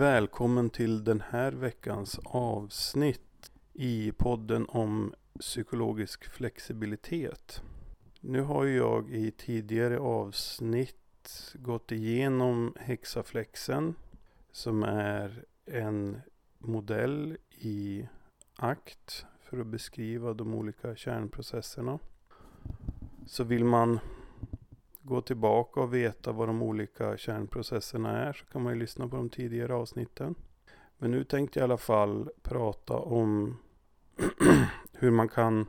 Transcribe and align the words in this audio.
Välkommen 0.00 0.70
till 0.70 1.04
den 1.04 1.22
här 1.30 1.52
veckans 1.52 2.20
avsnitt 2.24 3.52
i 3.72 4.12
podden 4.12 4.66
om 4.68 5.14
psykologisk 5.40 6.24
flexibilitet. 6.24 7.62
Nu 8.20 8.40
har 8.40 8.64
jag 8.64 9.10
i 9.10 9.30
tidigare 9.30 9.98
avsnitt 9.98 11.54
gått 11.54 11.92
igenom 11.92 12.74
hexaflexen 12.78 13.94
som 14.52 14.82
är 14.82 15.44
en 15.66 16.20
modell 16.58 17.36
i 17.50 18.08
akt 18.56 19.26
för 19.40 19.60
att 19.60 19.66
beskriva 19.66 20.34
de 20.34 20.54
olika 20.54 20.96
kärnprocesserna. 20.96 21.98
Så 23.26 23.44
vill 23.44 23.64
man 23.64 23.98
gå 25.02 25.20
tillbaka 25.20 25.80
och 25.80 25.94
veta 25.94 26.32
vad 26.32 26.48
de 26.48 26.62
olika 26.62 27.16
kärnprocesserna 27.16 28.18
är 28.18 28.32
så 28.32 28.44
kan 28.44 28.62
man 28.62 28.72
ju 28.72 28.78
lyssna 28.78 29.08
på 29.08 29.16
de 29.16 29.30
tidigare 29.30 29.74
avsnitten. 29.74 30.34
Men 30.98 31.10
nu 31.10 31.24
tänkte 31.24 31.58
jag 31.58 31.62
i 31.62 31.68
alla 31.68 31.76
fall 31.76 32.30
prata 32.42 32.94
om 32.94 33.56
hur 34.92 35.10
man 35.10 35.28
kan 35.28 35.66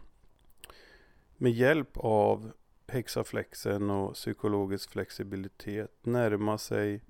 med 1.38 1.52
hjälp 1.52 1.89
av 1.98 2.52
hexaflexen 2.88 3.89
och 3.89 4.13
psykologisk 4.13 4.91
flexibilitet 4.91 6.05
närma 6.05 6.58
sig 6.58 7.02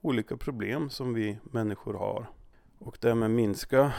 olika 0.00 0.36
problem 0.36 0.90
som 0.90 1.14
vi 1.14 1.38
människor 1.42 1.94
har 1.94 2.26
och 2.78 2.98
därmed 3.00 3.30
minska 3.30 3.92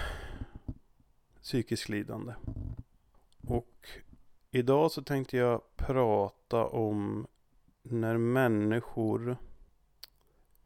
psykiskt 1.42 1.90
lidande. 1.90 2.34
Och 3.48 3.90
idag 4.52 4.92
så 4.92 5.02
tänkte 5.04 5.38
jag 5.38 5.62
prata 5.76 6.66
om 6.66 7.28
när 7.84 8.18
människor 8.18 9.38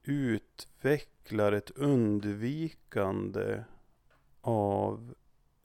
utvecklar 0.03 1.52
ett 1.52 1.72
undvikande 1.72 3.64
av 4.42 5.14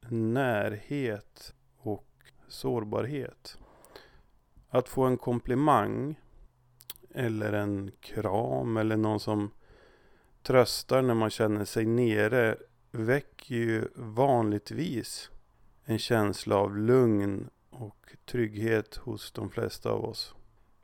närhet 0.09 1.55
och 1.79 2.09
sårbarhet. 2.49 3.59
Att 4.69 4.89
få 4.89 5.03
en 5.05 5.17
komplimang 5.17 6.21
eller 7.11 7.53
en 7.53 7.91
kram 8.01 8.77
eller 8.77 8.97
någon 8.97 9.21
som 9.21 9.51
tröstar 10.43 11.03
när 11.03 11.15
man 11.15 11.31
känner 11.31 11.65
sig 11.65 11.87
nere 11.87 12.57
väcker 12.91 13.55
ju 13.55 13.89
vanligtvis 13.95 15.31
en 15.85 15.99
känsla 15.99 16.57
av 16.57 16.77
lugn 16.77 17.51
och 17.71 18.17
trygghet 18.25 18.97
hos 18.97 19.33
de 19.33 19.51
flesta 19.51 19.91
av 19.91 20.05
oss. 20.05 20.35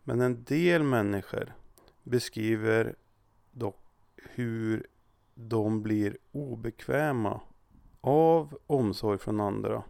Men 0.05 0.21
en 0.21 0.45
del 0.45 0.83
människor 0.83 1.55
beskriver 2.03 2.95
dock 3.53 3.81
hur 4.17 4.87
de 5.35 5.83
blir 5.83 6.17
obekväma 6.33 7.41
av 8.01 8.59
omsorg 8.67 9.19
från 9.19 9.41
andra. 9.41 9.83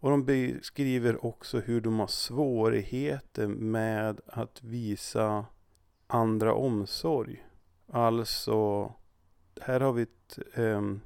Och 0.00 0.10
de 0.10 0.24
beskriver 0.24 1.24
också 1.26 1.58
hur 1.58 1.80
de 1.80 1.98
har 1.98 2.06
svårigheter 2.06 3.46
med 3.46 4.20
att 4.26 4.62
visa 4.62 5.46
andra 6.06 6.54
omsorg. 6.54 7.44
Alltså, 7.86 8.92
här 9.60 9.80
har 9.80 9.92
vi 9.92 10.02
ett, 10.02 10.38
um, 10.54 11.00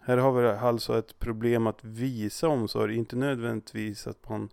här 0.00 0.16
har 0.16 0.32
vi 0.32 0.48
alltså 0.48 0.98
ett 0.98 1.18
problem 1.18 1.66
att 1.66 1.84
visa 1.84 2.48
omsorg. 2.48 2.96
Inte 2.96 3.16
nödvändigtvis 3.16 4.06
att 4.06 4.28
man 4.28 4.48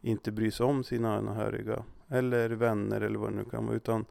inte 0.00 0.32
bryr 0.32 0.50
sig 0.50 0.66
om 0.66 0.84
sina 0.84 1.16
anhöriga 1.16 1.84
eller 2.08 2.50
vänner 2.50 3.00
eller 3.00 3.18
vad 3.18 3.30
det 3.30 3.36
nu 3.36 3.44
kan 3.44 3.66
vara. 3.66 3.76
Utan 3.76 4.04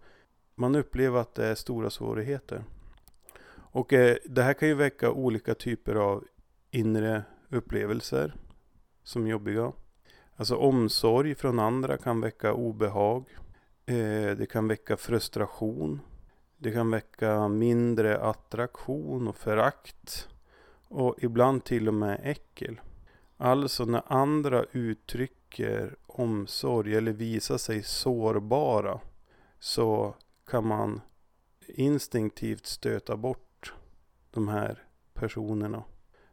man 0.55 0.76
upplever 0.76 1.20
att 1.20 1.36
det 1.36 1.45
är 1.45 1.55
stora 1.55 1.89
svårigheter. 1.89 2.64
Och 3.77 3.94
eh, 3.94 4.17
det 4.26 4.44
här 4.44 4.54
kan 4.54 4.67
ju 4.67 4.73
väcka 4.73 5.11
olika 5.11 5.55
typer 5.55 5.95
av 5.95 6.23
inre 6.72 7.23
upplevelser 7.49 8.36
som 9.04 9.26
är 9.26 9.30
jobbiga. 9.30 9.72
Alltså 10.36 10.55
omsorg 10.55 11.36
från 11.36 11.60
andra 11.60 11.98
kan 11.98 12.22
väcka 12.22 12.54
obehag. 12.54 13.26
Eh, 13.86 14.38
det 14.38 14.49
kan 14.52 14.67
väcka 14.67 14.98
frustration. 14.98 16.02
Det 16.58 16.72
kan 16.72 16.92
väcka 16.92 17.48
mindre 17.48 18.20
attraktion 18.20 19.27
och 19.27 19.36
förakt. 19.36 20.30
Och 20.88 21.16
ibland 21.17 21.64
till 21.64 21.88
och 21.88 21.93
med 21.93 22.20
äckel. 22.23 22.82
Alltså 23.38 23.86
när 23.86 24.02
andra 24.08 24.64
uttrycker 24.72 25.36
omsorg 26.08 26.96
eller 26.96 27.12
visar 27.12 27.58
sig 27.58 27.84
sårbara 27.84 29.00
så 29.60 30.16
kan 30.46 30.68
man 30.68 31.02
instinktivt 31.68 32.66
stöta 32.66 33.18
bort 33.18 33.74
de 34.32 34.48
här 34.48 34.84
personerna. 35.14 35.84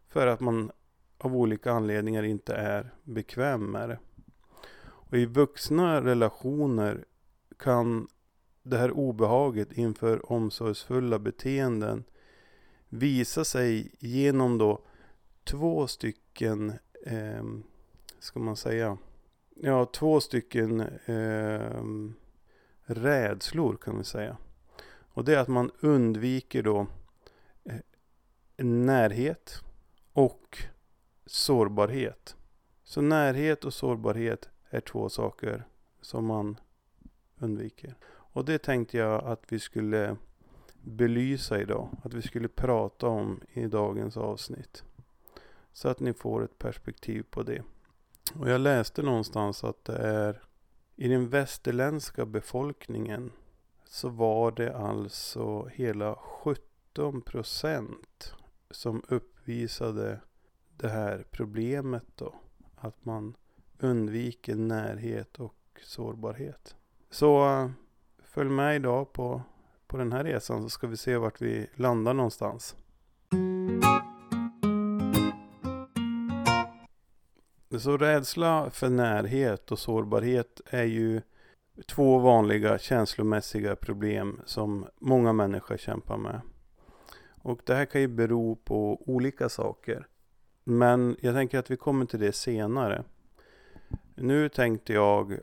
För 0.08 0.26
att 0.26 0.40
man 0.40 0.70
av 1.18 1.36
olika 1.36 1.72
anledningar 1.72 2.22
inte 2.22 2.54
är 2.54 2.94
bekväm 3.04 3.70
med 3.70 3.88
det. 3.88 3.98
Och 4.86 5.18
i 5.18 5.26
vuxna 5.26 6.00
relationer 6.00 7.04
kan 7.58 8.08
det 8.62 8.78
här 8.78 8.90
obehaget 8.90 9.72
inför 9.72 10.32
omsorgsfulla 10.32 11.18
beteenden 11.18 12.04
visa 12.88 13.44
sig 13.44 13.94
genom 13.98 14.58
då 14.58 14.84
två 15.44 15.86
stycken, 15.86 16.72
eh, 17.06 17.44
ska 18.24 18.40
man 18.40 18.56
säga, 18.56 18.98
ja 19.54 19.86
två 19.86 20.20
stycken 20.20 20.80
eh, 21.06 21.84
rädslor 22.84 23.76
kan 23.76 23.98
vi 23.98 24.04
säga. 24.04 24.36
Och 24.86 25.24
det 25.24 25.34
är 25.34 25.38
att 25.38 25.48
man 25.48 25.70
undviker 25.80 26.62
då 26.62 26.86
eh, 27.64 28.64
närhet 28.64 29.62
och 30.12 30.58
sårbarhet. 31.26 32.36
Så 32.82 33.00
närhet 33.00 33.64
och 33.64 33.74
sårbarhet 33.74 34.48
är 34.70 34.80
två 34.80 35.08
saker 35.08 35.64
som 36.00 36.26
man 36.26 36.56
undviker. 37.38 37.94
Och 38.06 38.44
det 38.44 38.58
tänkte 38.58 38.96
jag 38.96 39.24
att 39.24 39.52
vi 39.52 39.58
skulle 39.58 40.16
belysa 40.82 41.60
idag. 41.60 41.88
Att 42.02 42.14
vi 42.14 42.22
skulle 42.22 42.48
prata 42.48 43.06
om 43.06 43.40
i 43.52 43.66
dagens 43.66 44.16
avsnitt. 44.16 44.84
Så 45.72 45.88
att 45.88 46.00
ni 46.00 46.12
får 46.12 46.44
ett 46.44 46.58
perspektiv 46.58 47.24
på 47.30 47.42
det. 47.42 47.62
Och 48.32 48.48
jag 48.48 48.60
läste 48.60 49.02
någonstans 49.02 49.64
att 49.64 49.84
det 49.84 49.96
är 49.96 50.42
i 50.96 51.08
den 51.08 51.28
västerländska 51.28 52.26
befolkningen 52.26 53.32
så 53.84 54.08
var 54.08 54.52
det 54.52 54.76
alltså 54.76 55.66
hela 55.66 56.14
17 56.14 57.22
procent 57.22 58.34
som 58.70 59.02
uppvisade 59.08 60.20
det 60.76 60.88
här 60.88 61.24
problemet 61.30 62.04
då. 62.14 62.34
Att 62.76 63.04
man 63.04 63.34
undviker 63.78 64.54
närhet 64.54 65.40
och 65.40 65.80
sårbarhet. 65.82 66.76
Så 67.10 67.48
eh, 67.48 67.70
följ 68.22 68.50
med 68.50 68.76
idag 68.76 69.12
på, 69.12 69.42
på 69.86 69.96
den 69.96 70.12
här 70.12 70.24
resan 70.24 70.62
så 70.62 70.68
ska 70.68 70.86
vi 70.86 70.96
se 70.96 71.16
vart 71.16 71.40
vi 71.40 71.66
landar 71.74 72.14
någonstans. 72.14 72.76
Så 77.78 77.96
rädsla 77.96 78.70
för 78.70 78.88
närhet 78.88 79.72
och 79.72 79.78
sårbarhet 79.78 80.60
är 80.66 80.84
ju 80.84 81.22
två 81.86 82.18
vanliga 82.18 82.78
känslomässiga 82.78 83.76
problem 83.76 84.40
som 84.44 84.86
många 84.98 85.32
människor 85.32 85.76
kämpar 85.76 86.16
med. 86.16 86.40
Och 87.42 87.60
det 87.64 87.74
här 87.74 87.84
kan 87.84 88.00
ju 88.00 88.08
bero 88.08 88.56
på 88.56 89.02
olika 89.10 89.48
saker. 89.48 90.06
Men 90.64 91.16
jag 91.20 91.34
tänker 91.34 91.58
att 91.58 91.70
vi 91.70 91.76
kommer 91.76 92.06
till 92.06 92.20
det 92.20 92.32
senare. 92.32 93.04
Nu 94.14 94.48
tänkte 94.48 94.92
jag 94.92 95.38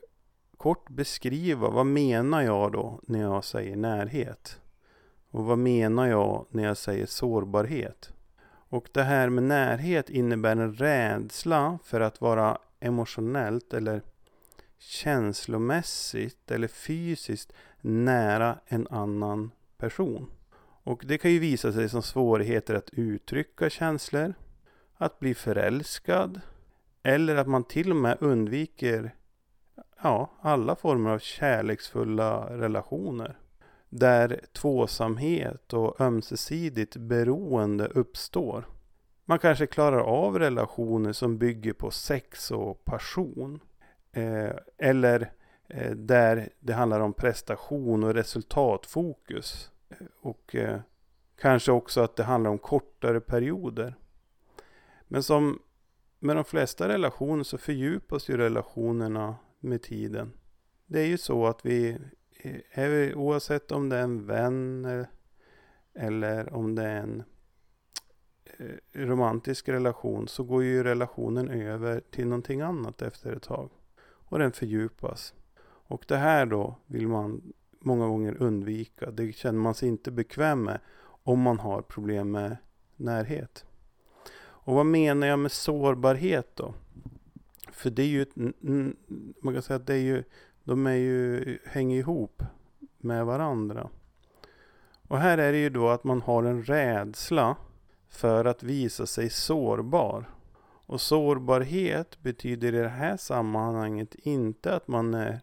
kort 0.57 0.89
beskriva 0.89 1.69
vad 1.69 1.85
menar 1.85 2.41
jag 2.41 2.71
då 2.71 2.99
när 3.03 3.21
jag 3.21 3.43
säger 3.43 3.75
närhet? 3.75 4.59
Och 5.31 5.45
vad 5.45 5.57
menar 5.57 6.07
jag 6.07 6.45
när 6.49 6.63
jag 6.63 6.77
säger 6.77 7.05
sårbarhet? 7.05 8.13
Och 8.71 8.89
det 8.91 9.03
här 9.03 9.29
med 9.29 9.43
närhet 9.43 10.09
innebär 10.09 10.51
en 10.51 10.73
rädsla 10.73 11.79
för 11.83 12.01
att 12.01 12.21
vara 12.21 12.57
emotionellt 12.79 13.73
eller 13.73 14.01
känslomässigt 14.77 16.51
eller 16.51 16.67
fysiskt 16.67 17.53
nära 17.81 18.59
en 18.65 18.87
annan 18.87 19.51
person. 19.77 20.31
Och 20.83 21.03
det 21.07 21.17
kan 21.17 21.31
ju 21.31 21.39
visa 21.39 21.73
sig 21.73 21.89
som 21.89 22.01
svårigheter 22.01 22.75
att 22.75 22.89
uttrycka 22.89 23.69
känslor, 23.69 24.33
att 24.97 25.19
bli 25.19 25.33
förälskad 25.35 26.41
eller 27.03 27.35
att 27.35 27.47
man 27.47 27.63
till 27.63 27.89
och 27.89 27.97
med 27.97 28.17
undviker 28.19 29.15
ja, 30.03 30.31
alla 30.41 30.75
former 30.75 31.09
av 31.09 31.19
kärleksfulla 31.19 32.57
relationer 32.57 33.37
där 33.91 34.41
tvåsamhet 34.53 35.73
och 35.73 36.01
ömsesidigt 36.01 36.95
beroende 36.95 37.87
uppstår. 37.87 38.67
Man 39.25 39.39
kanske 39.39 39.67
klarar 39.67 39.99
av 39.99 40.39
relationer 40.39 41.13
som 41.13 41.37
bygger 41.37 41.73
på 41.73 41.91
sex 41.91 42.51
och 42.51 42.85
passion. 42.85 43.59
Eh, 44.11 44.51
eller 44.77 45.31
eh, 45.67 45.91
där 45.91 46.49
det 46.59 46.73
handlar 46.73 46.99
om 46.99 47.13
prestation 47.13 48.03
och 48.03 48.13
resultatfokus. 48.13 49.71
Eh, 49.89 50.07
och 50.21 50.55
eh, 50.55 50.79
Kanske 51.41 51.71
också 51.71 52.01
att 52.01 52.15
det 52.15 52.23
handlar 52.23 52.51
om 52.51 52.57
kortare 52.57 53.19
perioder. 53.19 53.95
Men 55.07 55.23
som 55.23 55.61
med 56.19 56.35
de 56.35 56.45
flesta 56.45 56.87
relationer 56.87 57.43
så 57.43 57.57
fördjupas 57.57 58.29
ju 58.29 58.37
relationerna 58.37 59.35
med 59.59 59.81
tiden. 59.81 60.33
Det 60.85 60.99
är 60.99 61.05
ju 61.05 61.17
så 61.17 61.47
att 61.47 61.65
vi, 61.65 61.97
är 62.71 62.89
vi 62.89 63.13
oavsett 63.15 63.71
om 63.71 63.89
det 63.89 63.97
är 63.97 64.03
en 64.03 64.25
vän 64.25 64.85
eh, 64.85 65.05
eller 65.93 66.53
om 66.53 66.75
det 66.75 66.83
är 66.83 66.97
en 66.97 67.23
eh, 68.57 68.75
romantisk 68.93 69.69
relation 69.69 70.27
så 70.27 70.43
går 70.43 70.63
ju 70.63 70.83
relationen 70.83 71.49
över 71.49 72.01
till 72.11 72.27
någonting 72.27 72.61
annat 72.61 73.01
efter 73.01 73.35
ett 73.35 73.43
tag. 73.43 73.69
Och 74.01 74.39
den 74.39 74.51
fördjupas. 74.51 75.33
Och 75.63 76.05
det 76.07 76.17
här 76.17 76.45
då 76.45 76.75
vill 76.85 77.07
man 77.07 77.53
många 77.79 78.07
gånger 78.07 78.41
undvika. 78.41 79.11
Det 79.11 79.33
känner 79.33 79.59
man 79.59 79.75
sig 79.75 79.89
inte 79.89 80.11
bekväm 80.11 80.63
med 80.63 80.79
om 81.23 81.41
man 81.41 81.59
har 81.59 81.81
problem 81.81 82.31
med 82.31 82.57
närhet. 82.95 83.65
Och 84.63 84.75
vad 84.75 84.85
menar 84.85 85.27
jag 85.27 85.39
med 85.39 85.51
sårbarhet 85.51 86.55
då? 86.55 86.73
För 87.71 87.89
det 87.89 88.03
är 88.03 88.07
ju, 88.07 88.25
man 89.41 89.53
kan 89.53 89.61
säga 89.61 89.77
att 89.77 89.87
det 89.87 89.93
är 89.93 89.99
ju, 89.99 90.23
de 90.63 90.87
är 90.87 90.95
ju, 90.95 91.57
hänger 91.65 91.97
ihop 91.97 92.43
med 92.97 93.25
varandra. 93.25 93.89
Och 95.07 95.19
här 95.19 95.37
är 95.37 95.51
det 95.51 95.57
ju 95.57 95.69
då 95.69 95.89
att 95.89 96.03
man 96.03 96.21
har 96.21 96.43
en 96.43 96.63
rädsla 96.63 97.55
för 98.09 98.45
att 98.45 98.63
visa 98.63 99.05
sig 99.05 99.29
sårbar. 99.29 100.29
Och 100.85 101.01
sårbarhet 101.01 102.21
betyder 102.21 102.73
i 102.73 102.77
det 102.77 102.89
här 102.89 103.17
sammanhanget 103.17 104.15
inte 104.15 104.75
att 104.75 104.87
man 104.87 105.13
är 105.13 105.41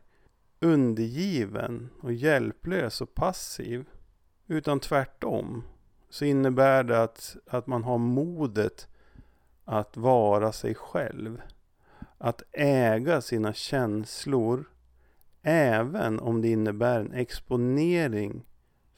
undergiven 0.61 1.89
och 2.01 2.13
hjälplös 2.13 3.01
och 3.01 3.15
passiv. 3.15 3.85
Utan 4.47 4.81
tvärtom. 4.81 5.65
Så 6.11 6.25
innebär 6.25 6.85
det 6.85 7.03
att, 7.03 7.37
att 7.47 7.67
man 7.67 7.85
har 7.85 7.99
modet 7.99 8.89
att 9.65 9.97
vara 9.97 10.53
sig 10.53 10.75
själv. 10.75 11.43
Att 12.19 12.43
äga 12.53 13.21
sina 13.21 13.53
känslor. 13.53 14.65
Även 15.43 16.21
om 16.21 16.43
det 16.43 16.49
innebär 16.49 17.01
en 17.01 17.13
exponering 17.13 18.45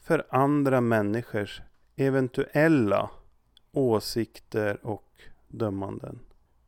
för 0.01 0.27
andra 0.29 0.81
människors 0.81 1.61
eventuella 1.95 3.09
åsikter 3.71 4.85
och 4.85 5.21
dömanden. 5.47 6.19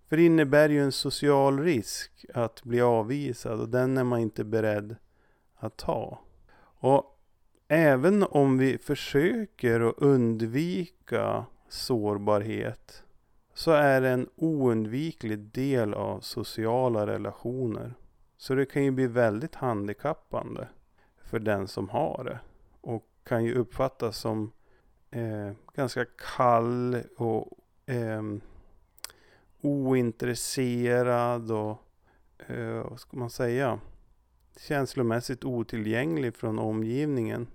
För 0.10 0.18
det 0.18 0.26
innebär 0.26 0.70
ju 0.70 0.84
en 0.84 0.92
social 0.92 1.60
risk 1.60 2.26
att 2.34 2.64
bli 2.64 2.82
avvisad 2.82 3.62
och 3.62 3.70
den 3.70 3.98
är 3.98 4.04
man 4.04 4.20
inte 4.20 4.44
beredd 4.44 4.96
att 5.56 5.78
ta. 5.78 6.20
Och 6.80 7.20
även 7.68 8.24
om 8.24 8.58
vi 8.58 8.78
försöker 8.78 9.80
att 9.80 9.98
undvika 9.98 11.46
sårbarhet 11.70 13.04
så 13.54 13.72
är 13.72 14.02
det 14.02 14.10
en 14.10 14.30
oundviklig 14.36 15.40
del 15.40 15.94
av 15.94 16.20
sociala 16.20 17.08
relationer. 17.08 17.94
Så 18.44 18.56
det 18.56 18.66
kan 18.66 18.84
ju 18.84 18.92
bli 18.92 19.08
väldigt 19.08 19.56
handikappande 19.56 20.68
för 21.24 21.40
den 21.40 21.68
som 21.68 21.90
har 21.90 22.24
det. 22.24 22.40
Och 22.82 23.08
kan 23.24 23.44
ju 23.44 23.54
uppfattas 23.54 24.18
som 24.18 24.52
eh, 25.12 25.52
ganska 25.76 26.06
kall 26.36 26.98
och 27.18 27.48
eh, 27.86 28.24
ointresserad 29.62 31.52
och 31.52 31.82
eh, 32.48 32.90
vad 32.90 33.00
ska 33.00 33.18
man 33.18 33.30
säga? 33.30 33.80
Känslomässigt 34.58 35.44
otillgänglig 35.44 36.36
från 36.36 36.60
omgivningen. 36.60 37.48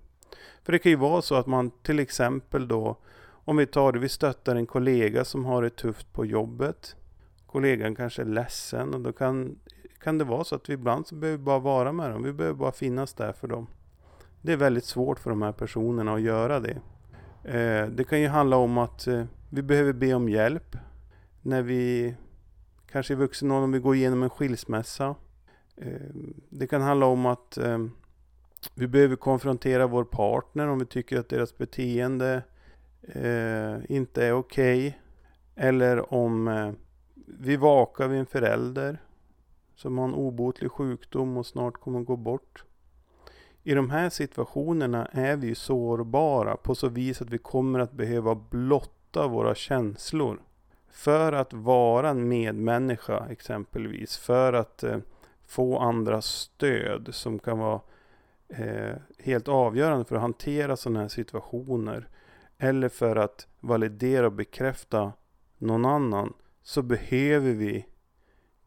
För 0.62 0.72
det 0.72 0.78
kan 0.78 0.92
ju 0.92 0.96
vara 0.96 1.22
så 1.22 1.34
att 1.34 1.46
man 1.46 1.70
till 1.70 1.98
exempel 1.98 2.68
då 2.68 2.96
om 3.20 3.56
vi 3.56 3.66
tar 3.66 3.92
det, 3.92 3.98
vi 3.98 4.08
stöttar 4.08 4.56
en 4.56 4.66
kollega 4.66 5.24
som 5.24 5.44
har 5.44 5.62
det 5.62 5.70
tufft 5.70 6.12
på 6.12 6.26
jobbet. 6.26 6.96
Kollegan 7.46 7.94
kanske 7.94 8.22
är 8.22 8.26
ledsen 8.26 8.94
och 8.94 9.00
då 9.00 9.12
kan, 9.12 9.58
kan 10.00 10.18
det 10.18 10.24
vara 10.24 10.44
så 10.44 10.54
att 10.54 10.68
vi 10.68 10.72
ibland 10.72 11.06
så 11.06 11.14
behöver 11.14 11.38
bara 11.38 11.58
vara 11.58 11.92
med 11.92 12.10
dem. 12.10 12.22
Vi 12.22 12.32
behöver 12.32 12.58
bara 12.58 12.72
finnas 12.72 13.14
där 13.14 13.32
för 13.32 13.48
dem. 13.48 13.66
Det 14.42 14.52
är 14.52 14.56
väldigt 14.56 14.84
svårt 14.84 15.18
för 15.18 15.30
de 15.30 15.42
här 15.42 15.52
personerna 15.52 16.14
att 16.14 16.20
göra 16.20 16.60
det. 16.60 16.80
Eh, 17.44 17.88
det 17.88 18.04
kan 18.04 18.20
ju 18.20 18.28
handla 18.28 18.56
om 18.56 18.78
att 18.78 19.06
eh, 19.06 19.24
vi 19.50 19.62
behöver 19.62 19.92
be 19.92 20.14
om 20.14 20.28
hjälp 20.28 20.76
när 21.42 21.62
vi 21.62 22.14
kanske 22.90 23.12
i 23.12 23.16
vuxen 23.16 23.50
ålder, 23.50 23.64
om 23.64 23.72
vi 23.72 23.78
går 23.78 23.94
igenom 23.94 24.22
en 24.22 24.30
skilsmässa. 24.30 25.14
Eh, 25.76 25.92
det 26.48 26.66
kan 26.66 26.82
handla 26.82 27.06
om 27.06 27.26
att 27.26 27.58
vi 28.74 28.86
behöver 28.86 29.16
konfrontera 29.16 29.86
vår 29.86 30.04
partner 30.04 30.68
om 30.68 30.78
vi 30.78 30.86
tycker 30.86 31.18
att 31.18 31.28
deras 31.28 31.58
beteende 31.58 32.42
inte 33.88 34.26
är 34.26 34.32
okej. 34.32 34.88
Okay. 34.88 34.92
Eller 35.68 36.14
om 36.14 36.74
vi 37.26 37.56
vakar 37.56 38.08
vid 38.08 38.20
en 38.20 38.26
förälder 38.26 38.98
som 39.78 39.98
har 39.98 40.04
en 40.04 40.14
obotlig 40.14 40.70
sjukdom 40.70 41.36
och 41.36 41.46
snart 41.46 41.80
kommer 41.80 42.00
att 42.00 42.06
gå 42.06 42.16
bort. 42.16 42.64
I 43.62 43.74
de 43.74 43.90
här 43.90 44.10
situationerna 44.10 45.06
är 45.06 45.36
vi 45.36 45.54
sårbara 45.54 46.56
på 46.56 46.74
så 46.74 46.88
vis 46.88 47.22
att 47.22 47.30
vi 47.30 47.38
kommer 47.38 47.78
att 47.78 47.92
behöva 47.92 48.34
blotta 48.34 49.26
våra 49.26 49.54
känslor. 49.54 50.42
För 50.90 51.32
att 51.32 51.52
vara 51.52 52.08
en 52.08 52.28
medmänniska 52.28 53.26
exempelvis. 53.30 54.16
För 54.16 54.52
att 54.52 54.82
eh, 54.82 54.98
få 55.46 55.78
andras 55.78 56.26
stöd 56.26 57.08
som 57.12 57.38
kan 57.38 57.58
vara 57.58 57.80
eh, 58.48 58.96
helt 59.18 59.48
avgörande 59.48 60.04
för 60.04 60.16
att 60.16 60.22
hantera 60.22 60.76
sådana 60.76 61.00
här 61.00 61.08
situationer. 61.08 62.08
Eller 62.58 62.88
för 62.88 63.16
att 63.16 63.46
validera 63.60 64.26
och 64.26 64.32
bekräfta 64.32 65.12
någon 65.58 65.84
annan. 65.84 66.32
Så 66.62 66.82
behöver 66.82 67.52
vi 67.52 67.86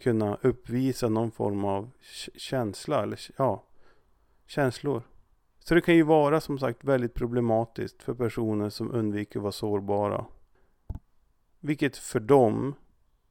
kunna 0.01 0.37
uppvisa 0.41 1.09
någon 1.09 1.31
form 1.31 1.65
av 1.65 1.91
känsla. 2.35 3.03
Eller 3.03 3.19
ja, 3.37 3.63
känslor. 4.47 5.03
Så 5.59 5.75
det 5.75 5.81
kan 5.81 5.95
ju 5.95 6.03
vara 6.03 6.41
som 6.41 6.59
sagt 6.59 6.83
väldigt 6.83 7.13
problematiskt 7.13 8.03
för 8.03 8.13
personer 8.13 8.69
som 8.69 8.91
undviker 8.91 9.39
att 9.39 9.43
vara 9.43 9.51
sårbara. 9.51 10.25
Vilket 11.59 11.97
för 11.97 12.19
dem 12.19 12.75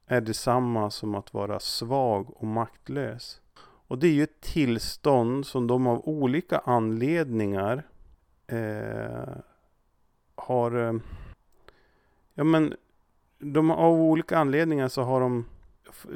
är 0.05 0.21
detsamma 0.21 0.89
som 0.89 1.15
att 1.15 1.33
vara 1.33 1.59
svag 1.59 2.41
och 2.41 2.47
maktlös. 2.47 3.41
Och 3.87 3.97
det 3.97 4.07
är 4.07 4.11
ju 4.11 4.23
ett 4.23 4.41
tillstånd 4.41 5.45
som 5.45 5.67
de 5.67 5.87
av 5.87 6.07
olika 6.07 6.59
anledningar 6.59 7.87
eh, 8.47 9.35
har... 10.35 10.87
Eh, 10.87 10.93
ja 12.33 12.43
men, 12.43 12.73
de, 13.39 13.71
av 13.71 13.93
olika 13.93 14.37
anledningar 14.37 14.87
så 14.87 15.01
har 15.01 15.21
de 15.21 15.45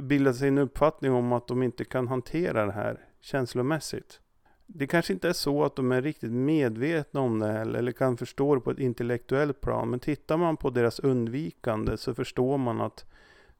bildat 0.01 0.35
sig 0.35 0.47
en 0.47 0.57
uppfattning 0.57 1.11
om 1.11 1.33
att 1.33 1.47
de 1.47 1.63
inte 1.63 1.85
kan 1.85 2.07
hantera 2.07 2.65
det 2.65 2.71
här 2.71 2.99
känslomässigt. 3.21 4.19
Det 4.67 4.87
kanske 4.87 5.13
inte 5.13 5.29
är 5.29 5.33
så 5.33 5.63
att 5.63 5.75
de 5.75 5.91
är 5.91 6.01
riktigt 6.01 6.31
medvetna 6.31 7.19
om 7.19 7.39
det 7.39 7.47
här 7.47 7.75
eller 7.75 7.91
kan 7.91 8.17
förstå 8.17 8.55
det 8.55 8.61
på 8.61 8.71
ett 8.71 8.79
intellektuellt 8.79 9.61
plan. 9.61 9.89
Men 9.89 9.99
tittar 9.99 10.37
man 10.37 10.57
på 10.57 10.69
deras 10.69 10.99
undvikande 10.99 11.97
så 11.97 12.13
förstår 12.13 12.57
man 12.57 12.81
att 12.81 13.05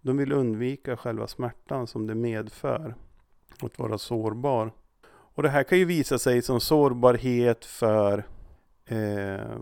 de 0.01 0.17
vill 0.17 0.31
undvika 0.31 0.97
själva 0.97 1.27
smärtan 1.27 1.87
som 1.87 2.07
det 2.07 2.15
medför. 2.15 2.95
Att 3.61 3.79
vara 3.79 3.97
sårbar. 3.97 4.71
Och 5.07 5.43
det 5.43 5.49
här 5.49 5.63
kan 5.63 5.77
ju 5.77 5.85
visa 5.85 6.19
sig 6.19 6.41
som 6.41 6.59
sårbarhet 6.59 7.65
för 7.65 8.25
eh, 8.85 9.57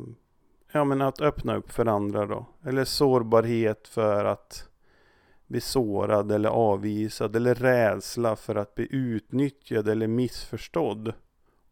ja, 0.71 0.83
men 0.83 1.01
att 1.01 1.21
öppna 1.21 1.55
upp 1.55 1.71
för 1.71 1.85
andra 1.85 2.25
då. 2.25 2.45
Eller 2.63 2.85
sårbarhet 2.85 3.87
för 3.87 4.25
att 4.25 4.69
bli 5.47 5.61
sårad 5.61 6.31
eller 6.31 6.49
avvisad. 6.49 7.35
Eller 7.35 7.55
rädsla 7.55 8.35
för 8.35 8.55
att 8.55 8.75
bli 8.75 8.87
utnyttjad 8.91 9.87
eller 9.87 10.07
missförstådd. 10.07 11.13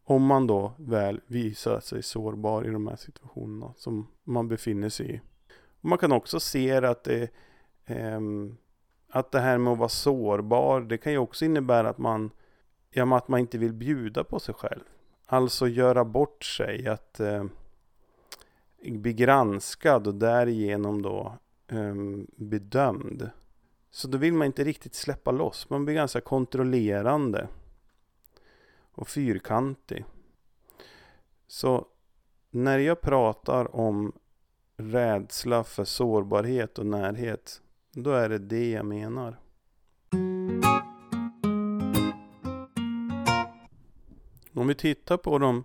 Om 0.04 0.26
man 0.26 0.46
då 0.46 0.72
väl 0.78 1.20
visar 1.26 1.80
sig 1.80 2.02
sårbar 2.02 2.66
i 2.66 2.70
de 2.70 2.86
här 2.86 2.96
situationerna 2.96 3.72
som 3.76 4.06
man 4.24 4.48
befinner 4.48 4.88
sig 4.88 5.14
i. 5.14 5.20
Och 5.82 5.88
man 5.88 5.98
kan 5.98 6.12
också 6.12 6.40
se 6.40 6.72
att 6.72 7.04
det, 7.04 7.28
eh, 7.86 8.20
att 9.08 9.32
det 9.32 9.40
här 9.40 9.58
med 9.58 9.72
att 9.72 9.78
vara 9.78 9.88
sårbar, 9.88 10.80
det 10.80 10.98
kan 10.98 11.12
ju 11.12 11.18
också 11.18 11.44
innebära 11.44 11.88
att 11.88 11.98
man, 11.98 12.30
ja, 12.90 13.16
att 13.16 13.28
man 13.28 13.40
inte 13.40 13.58
vill 13.58 13.72
bjuda 13.72 14.24
på 14.24 14.38
sig 14.38 14.54
själv. 14.54 14.82
Alltså 15.26 15.68
göra 15.68 16.04
bort 16.04 16.44
sig, 16.44 16.88
att 16.88 17.20
eh, 17.20 17.44
bli 18.82 19.12
granskad 19.12 20.06
och 20.06 20.14
därigenom 20.14 21.02
då 21.02 21.38
eh, 21.68 21.94
bedömd. 22.36 23.30
Så 23.94 24.08
då 24.08 24.18
vill 24.18 24.32
man 24.32 24.46
inte 24.46 24.64
riktigt 24.64 24.94
släppa 24.94 25.30
loss, 25.30 25.70
man 25.70 25.84
blir 25.84 25.94
ganska 25.94 26.20
kontrollerande 26.20 27.48
och 28.92 29.08
fyrkantig. 29.08 30.04
Så 31.46 31.86
när 32.50 32.78
jag 32.78 33.00
pratar 33.00 33.76
om 33.76 34.12
rädsla 34.76 35.64
för 35.64 35.84
sårbarhet 35.84 36.78
och 36.78 36.86
närhet, 36.86 37.62
då 37.92 38.10
är 38.10 38.28
det 38.28 38.38
det 38.38 38.70
jag 38.70 38.86
menar. 38.86 39.38
Om 44.54 44.68
vi 44.68 44.74
tittar 44.74 45.16
på 45.16 45.38
de 45.38 45.64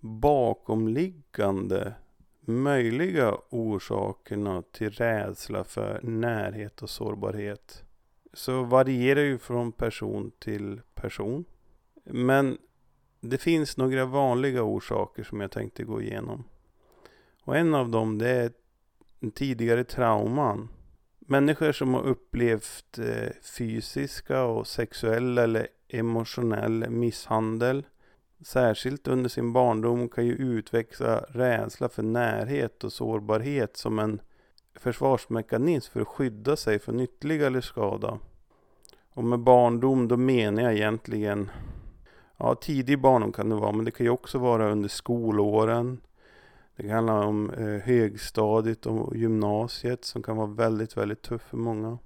bakomliggande 0.00 1.94
möjliga 2.44 3.36
orsakerna 3.50 4.62
till 4.62 4.90
rädsla 4.90 5.64
för 5.64 6.00
närhet 6.02 6.82
och 6.82 6.90
sårbarhet 6.90 7.84
så 8.32 8.62
varierar 8.62 9.20
ju 9.20 9.38
från 9.38 9.72
person 9.72 10.32
till 10.38 10.80
person. 10.94 11.44
Men 12.04 12.58
det 13.20 13.38
finns 13.38 13.76
några 13.76 14.04
vanliga 14.04 14.62
orsaker 14.62 15.22
som 15.22 15.40
jag 15.40 15.50
tänkte 15.50 15.84
gå 15.84 16.02
igenom. 16.02 16.44
Och 17.44 17.56
en 17.56 17.74
av 17.74 17.90
dem 17.90 18.18
det 18.18 18.28
är 18.28 18.50
tidigare 19.34 19.84
trauman. 19.84 20.68
Människor 21.18 21.72
som 21.72 21.94
har 21.94 22.02
upplevt 22.02 22.98
eh, 22.98 23.30
fysiska 23.58 24.44
och 24.44 24.66
sexuell 24.66 25.38
eller 25.38 25.68
emotionell 25.88 26.90
misshandel 26.90 27.84
särskilt 28.44 29.08
under 29.08 29.28
sin 29.28 29.52
barndom 29.52 30.08
kan 30.08 30.26
ju 30.26 30.32
utveckla 30.32 31.18
rädsla 31.28 31.88
för 31.88 32.02
närhet 32.02 32.84
och 32.84 32.92
sårbarhet 32.92 33.76
som 33.76 33.98
en 33.98 34.20
försvarsmekanism 34.74 35.92
för 35.92 36.00
att 36.00 36.08
skydda 36.08 36.56
sig 36.56 36.78
från 36.78 37.00
ytterligare 37.00 37.62
skada. 37.62 38.18
Och 39.14 39.24
med 39.24 39.38
barndom 39.38 40.08
då 40.08 40.16
menar 40.16 40.62
jag 40.62 40.74
egentligen 40.74 41.50
Ja, 42.42 42.54
tidig 42.54 43.00
barndom 43.00 43.32
kan 43.32 43.48
det 43.48 43.54
vara, 43.54 43.72
men 43.72 43.84
det 43.84 43.90
kan 43.90 44.06
ju 44.06 44.10
också 44.10 44.38
vara 44.38 44.72
under 44.72 44.88
skolåren. 44.88 46.00
Det 46.76 46.82
kan 46.82 46.90
handla 46.90 47.26
om 47.26 47.50
eh, 47.50 47.66
högstadiet 47.66 48.86
och 48.86 49.16
gymnasiet 49.16 50.04
som 50.04 50.22
kan 50.22 50.36
vara 50.36 50.46
väldigt, 50.46 50.96
väldigt 50.96 51.22
tufft 51.22 51.44
för 51.48 51.56
många. 51.56 51.98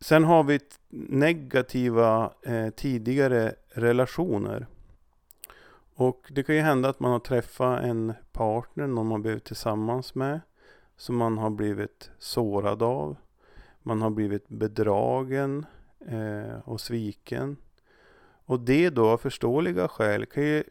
Sen 0.00 0.24
har 0.24 0.44
vi 0.44 0.60
negativa 1.08 2.32
eh, 2.42 2.68
tidigare 2.68 3.54
relationer. 3.68 4.66
Och 5.94 6.28
det 6.30 6.42
kan 6.42 6.54
ju 6.54 6.60
hända 6.60 6.88
att 6.88 7.00
man 7.00 7.12
har 7.12 7.18
träffat 7.18 7.84
en 7.84 8.12
partner, 8.32 8.86
någon 8.86 9.06
man 9.06 9.22
blivit 9.22 9.44
tillsammans 9.44 10.14
med, 10.14 10.40
som 10.96 11.16
man 11.16 11.38
har 11.38 11.50
blivit 11.50 12.10
sårad 12.18 12.82
av. 12.82 13.16
Man 13.82 14.02
har 14.02 14.10
blivit 14.10 14.48
bedragen 14.48 15.66
eh, 16.06 16.58
och 16.64 16.80
sviken. 16.80 17.56
Och 18.44 18.60
det 18.60 18.90
då 18.90 19.08
av 19.08 19.18
förståeliga 19.18 19.88
skäl 19.88 20.26
kan 20.26 20.42
ju 20.42 20.64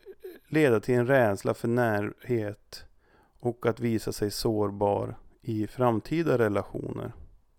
leda 0.48 0.80
till 0.80 0.96
en 0.96 1.08
rädsla 1.08 1.54
för 1.54 1.68
närhet 1.68 2.86
och 3.40 3.66
att 3.66 3.80
visa 3.80 4.12
sig 4.12 4.32
sårbar 4.32 5.18
i 5.42 5.68
framtida 5.68 6.38
relationer. 6.38 7.12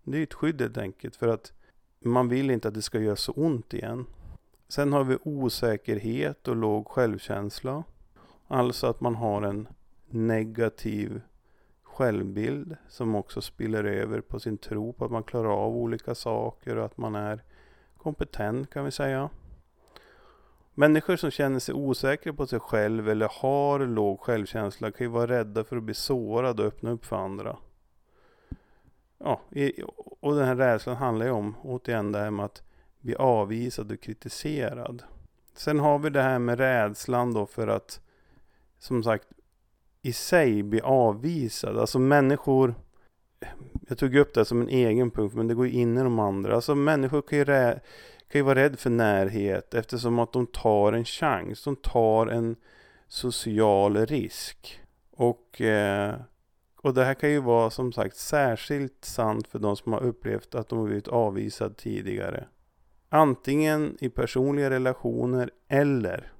Det 0.03 0.19
är 0.19 0.23
ett 0.23 0.35
skydd 0.35 0.61
helt 0.61 0.79
enkelt 0.79 1.17
för 1.17 1.29
att 1.29 1.53
man 2.01 2.29
vill 2.29 2.51
inte 2.51 2.69
att 2.69 2.75
det 2.75 2.83
ska 2.83 3.01
göra 3.01 3.17
så 3.17 3.33
ont 3.33 3.75
igen. 3.75 4.07
Sen 4.73 4.93
har 4.93 5.05
vi 5.05 5.19
osäkerhet 5.23 6.49
och 6.49 6.57
låg 6.57 6.89
självkänsla. 6.89 7.85
Alltså 8.49 8.87
att 8.87 9.01
man 9.01 9.15
har 9.15 9.43
en 9.43 9.69
negativ 10.09 11.21
självbild 11.83 12.77
som 12.89 13.15
också 13.15 13.41
spiller 13.41 13.85
över 13.85 14.21
på 14.21 14.41
sin 14.41 14.59
tro 14.59 14.93
på 14.93 15.05
att 15.05 15.11
man 15.11 15.23
klarar 15.23 15.49
av 15.49 15.77
olika 15.77 16.15
saker 16.15 16.77
och 16.77 16.85
att 16.85 16.97
man 16.97 17.15
är 17.15 17.43
kompetent 17.97 18.71
kan 18.71 18.85
vi 18.85 18.91
säga. 18.91 19.31
Människor 20.75 21.17
som 21.17 21.31
känner 21.31 21.59
sig 21.59 21.75
osäkra 21.75 22.33
på 22.33 22.47
sig 22.47 22.61
själv 22.61 23.09
eller 23.09 23.31
har 23.33 23.87
låg 23.87 24.21
självkänsla 24.21 24.91
kan 24.91 25.05
ju 25.05 25.11
vara 25.11 25.27
rädda 25.27 25.65
för 25.65 25.77
att 25.77 25.83
bli 25.83 25.95
sårade 25.95 26.63
och 26.63 26.69
öppna 26.69 26.91
upp 26.91 27.05
för 27.05 27.17
andra. 27.17 27.57
Ja, 29.19 29.41
och 30.21 30.35
den 30.35 30.45
här 30.45 30.57
rädslan 30.57 30.97
handlar 30.97 31.27
ju 31.27 31.33
om, 31.33 31.55
återigen 31.63 32.13
det 32.13 32.19
här 32.19 32.31
med 32.31 32.45
att 32.45 32.63
bli 33.03 33.15
avvisad 33.15 33.93
och 33.93 34.01
kritiserad. 34.01 35.03
Sen 35.55 35.81
har 35.81 35.99
vi 35.99 36.11
det 36.11 36.23
här 36.23 36.39
med 36.39 36.59
rädslan 36.59 37.35
då 37.35 37.47
för 37.47 37.69
att, 37.69 38.01
som 38.79 39.03
sagt, 39.03 39.29
i 40.03 40.13
sig 40.13 40.63
bli 40.63 40.81
avvisad. 40.81 41.79
Alltså 41.79 41.99
människor, 41.99 42.75
jag 43.89 43.99
tog 43.99 44.15
upp 44.17 44.35
det 44.35 44.45
som 44.45 44.61
en 44.61 44.69
egen 44.69 45.11
punkt, 45.11 45.35
men 45.35 45.49
det 45.49 45.55
går 45.55 45.67
ju 45.67 45.73
in 45.73 45.99
i 45.99 46.03
de 46.03 46.19
andra. 46.19 46.55
Alltså 46.55 46.75
människor 46.75 47.23
kan 47.23 47.39
ju, 47.39 47.45
rä, 47.45 47.81
kan 48.29 48.39
ju 48.39 48.43
vara 48.43 48.59
rädda 48.59 48.77
för 48.77 48.91
närhet 48.91 49.75
eftersom 49.75 50.19
att 50.19 50.33
de 50.33 50.47
tar 50.47 50.93
en 50.93 51.05
chans. 51.05 51.65
De 51.65 51.77
tar 51.77 52.27
en 52.27 52.57
social 53.09 54.07
risk. 54.07 54.81
Och, 55.11 55.61
eh, 55.61 56.15
och 56.77 56.95
det 56.95 57.05
här 57.05 57.15
kan 57.15 57.31
ju 57.31 57.41
vara 57.41 57.71
som 57.71 57.93
sagt 57.93 58.17
särskilt 58.17 59.05
sant 59.05 59.47
för 59.49 59.59
de 59.59 59.77
som 59.77 59.93
har 59.93 60.03
upplevt 60.03 60.55
att 60.55 60.69
de 60.69 60.79
har 60.79 60.87
blivit 60.87 61.09
avvisade 61.09 61.75
tidigare. 61.75 62.47
Antingen 63.15 63.97
i 64.01 64.09
personliga 64.09 64.71
relationer 64.71 65.51
eller 65.69 66.33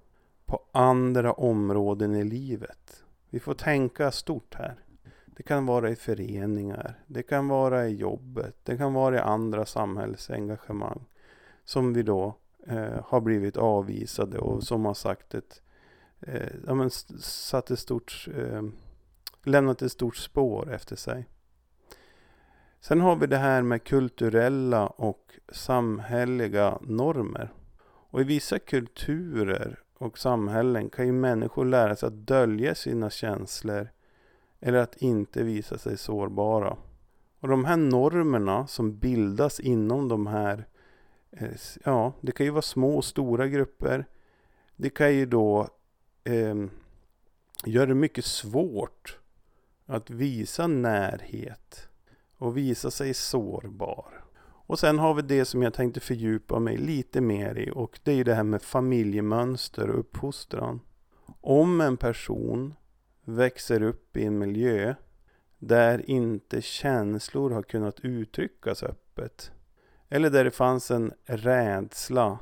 på 0.47 0.63
andra 0.73 1.33
områden 1.33 2.15
i 2.15 2.25
livet. 2.25 3.05
Vi 3.31 3.41
får 3.41 3.55
tänka 3.55 4.11
stort 4.11 4.55
här. 4.55 4.85
Det 5.27 5.43
kan 5.43 5.67
vara 5.67 5.91
i 5.91 5.97
föreningar, 5.97 7.03
det 7.07 7.23
kan 7.23 7.49
vara 7.49 7.89
i 7.89 7.95
jobbet, 7.95 8.57
det 8.63 8.77
kan 8.77 8.93
vara 8.93 9.17
i 9.17 9.19
andra 9.19 9.67
samhällsengagemang. 9.67 11.05
Som 11.65 11.93
vi 11.93 12.03
då 12.03 12.35
eh, 12.67 13.05
har 13.05 13.21
blivit 13.21 13.57
avvisade 13.57 14.39
och 14.39 14.63
som 14.63 14.85
har 14.85 14.95
sagt 14.95 15.35
ett, 15.35 15.63
eh, 16.21 16.53
ja, 16.67 16.75
men 16.75 16.91
satt 17.21 17.71
ett 17.71 17.79
stort, 17.79 18.29
eh, 18.37 18.63
lämnat 19.45 19.83
ett 19.83 19.93
stort 19.93 20.17
spår 20.17 20.73
efter 20.73 20.97
sig. 20.97 21.27
Sen 22.85 23.01
har 23.01 23.17
vi 23.17 23.27
det 23.27 23.37
här 23.37 23.63
med 23.63 23.85
kulturella 23.85 24.87
och 24.87 25.39
samhälleliga 25.53 26.79
normer. 26.81 27.53
Och 27.85 28.21
i 28.21 28.25
vissa 28.25 28.59
kulturer 28.59 29.79
och 29.99 30.19
samhällen 30.19 30.91
kan 30.91 31.07
ju 31.07 31.13
människor 31.13 31.65
lära 31.65 31.97
sig 31.97 32.07
att 32.07 32.27
dölja 32.27 32.75
sina 32.75 33.11
känslor 33.11 33.89
eller 34.61 34.79
att 34.79 34.97
inte 34.97 35.43
visa 35.43 35.79
sig 35.79 35.99
sårbara. 35.99 36.77
Och 37.41 37.49
de 37.49 37.65
här 37.65 37.77
normerna 37.77 38.67
som 38.67 38.99
bildas 38.99 39.61
inom 39.61 40.09
de 40.09 40.27
här, 40.27 40.67
eh, 41.31 41.51
ja, 41.85 42.13
det 42.21 42.33
kan 42.33 42.47
ju 42.47 42.53
vara 42.53 42.63
små 42.63 42.97
och 42.97 43.05
stora 43.05 43.47
grupper. 43.47 44.07
Det 44.77 44.91
kan 44.91 45.15
ju 45.15 45.27
då 45.27 45.69
eh, 46.25 46.55
göra 47.65 47.87
det 47.87 47.95
mycket 47.95 48.25
svårt 48.25 49.19
att 49.87 50.11
visa 50.11 50.67
närhet 50.67 51.89
och 52.43 52.57
visa 52.57 52.91
sig 52.91 53.15
sårbar. 53.15 54.25
Och 54.67 54.79
sen 54.79 54.99
har 54.99 55.15
vi 55.15 55.23
det 55.23 55.45
som 55.45 55.63
jag 55.63 55.75
tänkte 55.75 56.01
fördjupa 56.01 56.59
mig 56.59 56.77
lite 56.77 57.21
mer 57.21 57.59
i 57.59 57.71
och 57.75 58.01
det 58.03 58.13
är 58.13 58.17
ju 58.17 58.25
det 58.25 58.35
här 58.35 58.43
med 58.43 58.63
familjemönster 58.63 59.91
och 59.91 59.99
uppfostran. 59.99 60.81
Om 61.41 61.81
en 61.81 61.97
person 61.97 62.75
växer 63.25 63.83
upp 63.83 64.17
i 64.17 64.25
en 64.25 64.39
miljö 64.39 64.95
där 65.59 66.11
inte 66.11 66.63
känslor 66.63 67.51
har 67.51 67.63
kunnat 67.63 68.01
uttryckas 68.01 68.83
öppet 68.83 69.53
eller 70.09 70.31
där 70.31 70.45
det 70.45 70.51
fanns 70.51 70.91
en 70.91 71.13
rädsla 71.25 72.39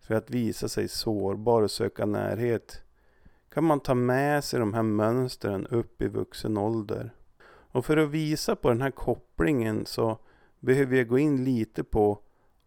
för 0.00 0.14
att 0.14 0.30
visa 0.30 0.68
sig 0.68 0.88
sårbar 0.88 1.62
och 1.62 1.70
söka 1.70 2.06
närhet 2.06 2.82
kan 3.48 3.64
man 3.64 3.80
ta 3.80 3.94
med 3.94 4.44
sig 4.44 4.60
de 4.60 4.74
här 4.74 4.82
mönstren 4.82 5.66
upp 5.66 6.02
i 6.02 6.08
vuxen 6.08 6.56
ålder. 6.56 7.14
Och 7.74 7.86
för 7.86 7.96
att 7.96 8.10
visa 8.10 8.56
på 8.56 8.68
den 8.68 8.82
här 8.82 8.90
kopplingen 8.90 9.86
så 9.86 10.18
behöver 10.60 10.96
jag 10.96 11.08
gå 11.08 11.18
in 11.18 11.44
lite 11.44 11.84
på 11.84 12.18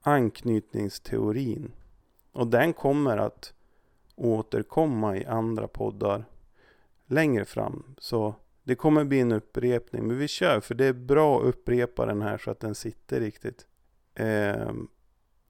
anknytningsteorin. 0.01 1.71
Och 2.31 2.47
den 2.47 2.73
kommer 2.73 3.17
att 3.17 3.53
återkomma 4.15 5.17
i 5.17 5.25
andra 5.25 5.67
poddar 5.67 6.25
längre 7.05 7.45
fram. 7.45 7.95
Så 7.97 8.35
det 8.63 8.75
kommer 8.75 9.03
bli 9.03 9.19
en 9.19 9.31
upprepning. 9.31 10.07
Men 10.07 10.17
vi 10.17 10.27
kör, 10.27 10.59
för 10.59 10.75
det 10.75 10.85
är 10.85 10.93
bra 10.93 11.39
att 11.39 11.45
upprepa 11.45 12.05
den 12.05 12.21
här 12.21 12.37
så 12.37 12.51
att 12.51 12.59
den 12.59 12.75
sitter 12.75 13.19
riktigt. 13.19 13.67
Eh, 14.15 14.73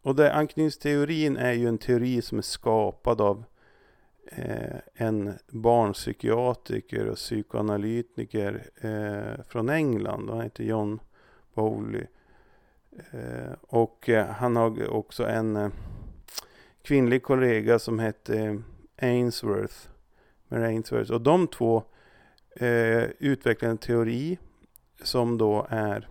och 0.02 0.16
det, 0.16 0.34
anknytningsteorin 0.34 1.38
är 1.38 1.54
ju 1.54 1.68
en 1.68 1.78
teori 1.78 2.22
som 2.22 2.38
är 2.38 2.42
skapad 2.42 3.22
av 3.22 3.44
Eh, 4.32 4.80
en 4.94 5.34
barnpsykiatriker 5.48 7.10
och 7.10 7.16
psykoanalytiker 7.16 8.70
eh, 8.82 9.44
från 9.48 9.70
England. 9.70 10.30
Han 10.30 10.42
heter 10.42 10.64
John 10.64 11.00
Bowley. 11.54 12.06
Eh, 13.12 13.54
och 13.62 14.10
eh, 14.10 14.28
han 14.28 14.56
har 14.56 14.90
också 14.90 15.26
en 15.26 15.56
eh, 15.56 15.70
kvinnlig 16.82 17.24
kollega 17.24 17.80
som 17.80 18.00
hette 18.00 18.40
eh, 18.40 18.56
Ainsworth. 19.02 19.76
Ainsworth. 20.50 21.12
Och 21.12 21.22
de 21.22 21.48
två 21.48 21.84
eh, 22.56 23.04
utvecklade 23.20 23.72
en 23.72 23.78
teori 23.78 24.38
som 25.04 25.38
då 25.38 25.68
är 25.70 26.10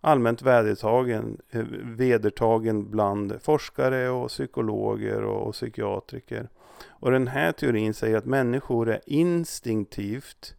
allmänt 0.00 0.42
vedertagen, 0.42 1.38
vedertagen 1.82 2.90
bland 2.90 3.42
forskare 3.42 4.08
och 4.08 4.28
psykologer 4.28 5.22
och, 5.22 5.46
och 5.46 5.54
psykiatriker. 5.54 6.48
Och 6.88 7.10
den 7.10 7.28
här 7.28 7.52
teorin 7.52 7.94
säger 7.94 8.16
att 8.16 8.24
människor 8.24 8.88
är 8.88 9.00
instinktivt 9.06 10.54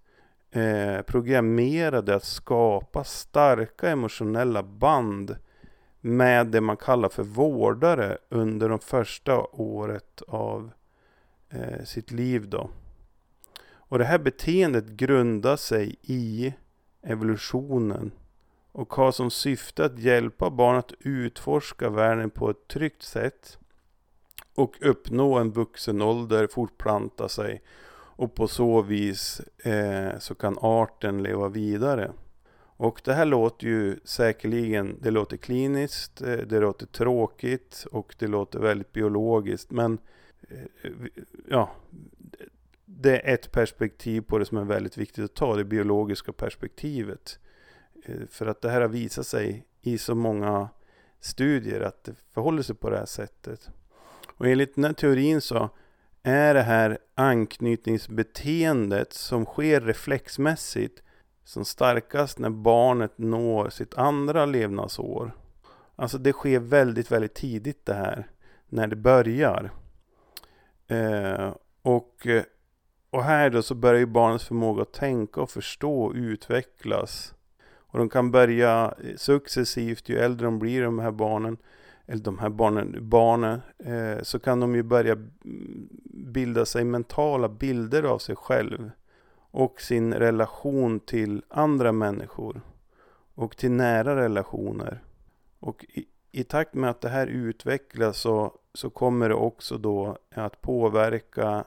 eh, 0.52 1.02
programmerade 1.02 2.16
att 2.16 2.24
skapa 2.24 3.04
starka 3.04 3.90
emotionella 3.90 4.64
band 4.64 5.36
med 6.02 6.48
det 6.48 6.62
man 6.62 6.78
kallar 6.78 7.10
för 7.10 7.24
vårdare 7.24 8.18
under 8.30 8.70
de 8.70 8.80
första 8.80 9.40
året 9.52 10.22
av 10.28 10.72
eh, 11.50 11.84
sitt 11.86 12.12
liv. 12.12 12.50
Då. 12.50 12.70
Och 13.72 14.00
det 14.00 14.06
här 14.06 14.20
beteendet 14.20 14.86
grundar 14.86 15.56
sig 15.56 15.96
i 16.02 16.54
evolutionen 17.04 18.12
och 18.72 18.94
har 18.94 19.12
som 19.12 19.32
syfte 19.32 19.86
att 19.86 20.00
hjälpa 20.00 20.50
barn 20.50 20.78
att 20.78 20.94
utforska 21.00 21.90
världen 21.90 22.30
på 22.30 22.50
ett 22.50 22.68
tryggt 22.68 23.04
sätt 23.04 23.58
och 24.56 24.78
uppnå 24.82 25.38
en 25.38 25.52
vuxen 25.52 26.02
ålder, 26.02 26.48
fortplanta 26.48 27.30
sig 27.30 27.62
och 28.16 28.36
på 28.36 28.48
så 28.48 28.82
vis 28.82 29.42
eh, 29.64 30.20
så 30.20 30.36
kan 30.36 30.58
arten 30.62 31.24
leva 31.24 31.50
vidare. 31.50 32.12
Och 32.78 33.02
det 33.04 33.14
här 33.14 33.26
låter 33.26 33.68
ju 33.68 34.00
säkerligen, 34.04 35.00
det 35.02 35.12
låter 35.12 35.38
kliniskt, 35.38 36.22
eh, 36.22 36.38
det 36.38 36.60
låter 36.60 36.86
tråkigt 36.86 37.86
och 37.92 38.16
det 38.20 38.28
låter 38.28 38.60
väldigt 38.60 38.94
biologiskt. 38.94 39.72
Men 39.72 39.98
eh, 40.50 40.92
ja, 41.48 41.70
det 42.86 43.20
är 43.20 43.34
ett 43.34 43.52
perspektiv 43.52 44.22
på 44.22 44.38
det 44.38 44.46
som 44.46 44.58
är 44.58 44.64
väldigt 44.64 44.98
viktigt 44.98 45.26
att 45.26 45.34
ta, 45.34 45.56
det 45.56 45.64
biologiska 45.64 46.34
perspektivet. 46.34 47.40
Eh, 48.06 48.28
för 48.30 48.46
att 48.46 48.62
det 48.62 48.70
här 48.70 48.82
har 48.82 48.88
visat 48.88 49.28
sig 49.28 49.66
i 49.82 49.98
så 49.98 50.16
många 50.16 50.70
studier 51.20 51.82
att 51.82 52.04
det 52.04 52.16
förhåller 52.34 52.62
sig 52.62 52.76
på 52.76 52.90
det 52.90 52.98
här 52.98 53.06
sättet. 53.06 53.70
Och 54.38 54.48
enligt 54.48 54.76
den 54.76 54.84
här 54.84 54.94
teorin 54.94 55.42
så 55.42 55.70
är 56.24 56.54
det 56.54 56.62
här 56.62 56.98
anknytningsbeteendet 57.16 59.14
som 59.14 59.46
sker 59.46 59.82
reflexmässigt 59.82 61.04
som 61.44 61.66
starkast 61.66 62.40
när 62.40 62.50
barnet 62.50 63.18
når 63.18 63.70
sitt 63.70 63.94
andra 63.94 64.46
levnadsår. 64.46 65.32
Alltså 65.96 66.18
det 66.18 66.34
sker 66.34 66.60
väldigt, 66.60 67.12
väldigt 67.12 67.34
tidigt 67.34 67.86
det 67.86 67.94
här. 67.94 68.28
När 68.70 68.88
det 68.88 68.96
börjar. 68.96 69.72
Eh, 70.88 71.54
och, 71.82 72.28
och 73.10 73.24
här 73.24 73.50
då 73.50 73.62
så 73.62 73.76
börjar 73.76 74.00
ju 74.00 74.06
barnets 74.06 74.46
förmåga 74.46 74.82
att 74.82 74.94
tänka 74.94 75.42
och 75.42 75.50
förstå 75.50 76.04
och 76.04 76.14
utvecklas. 76.16 77.34
Och 77.64 78.00
de 78.00 78.10
kan 78.10 78.32
börja 78.32 78.94
successivt 79.18 80.10
ju 80.10 80.18
äldre 80.18 80.46
de 80.46 80.60
blir 80.60 80.84
de 80.84 81.00
här 81.00 81.12
barnen 81.12 81.58
eller 82.06 82.24
de 82.24 82.40
här 82.40 82.50
barnen, 82.50 83.10
barnen 83.10 83.62
eh, 83.80 84.24
så 84.24 84.40
kan 84.40 84.60
de 84.60 84.76
ju 84.76 84.84
börja 84.84 85.18
bilda 86.04 86.66
sig 86.66 86.84
mentala 86.84 87.50
bilder 87.50 88.04
av 88.04 88.18
sig 88.18 88.36
själv 88.36 88.92
och 89.36 89.82
sin 89.82 90.14
relation 90.14 91.00
till 91.00 91.44
andra 91.50 91.92
människor 91.92 92.62
och 93.36 93.58
till 93.58 93.72
nära 93.72 94.16
relationer. 94.16 95.04
Och 95.60 95.86
i, 95.90 96.06
i 96.32 96.44
takt 96.44 96.74
med 96.74 96.90
att 96.90 97.02
det 97.02 97.10
här 97.10 97.28
utvecklas 97.28 98.18
så, 98.18 98.58
så 98.74 98.90
kommer 98.90 99.30
det 99.30 99.36
också 99.36 99.78
då 99.78 100.18
att 100.36 100.62
påverka 100.62 101.64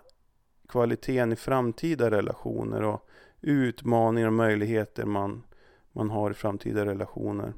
kvaliteten 0.68 1.32
i 1.32 1.36
framtida 1.36 2.10
relationer 2.10 2.82
och 2.82 3.08
utmaningar 3.40 4.26
och 4.26 4.32
möjligheter 4.32 5.04
man, 5.04 5.42
man 5.92 6.10
har 6.10 6.30
i 6.30 6.34
framtida 6.34 6.84
relationer. 6.84 7.52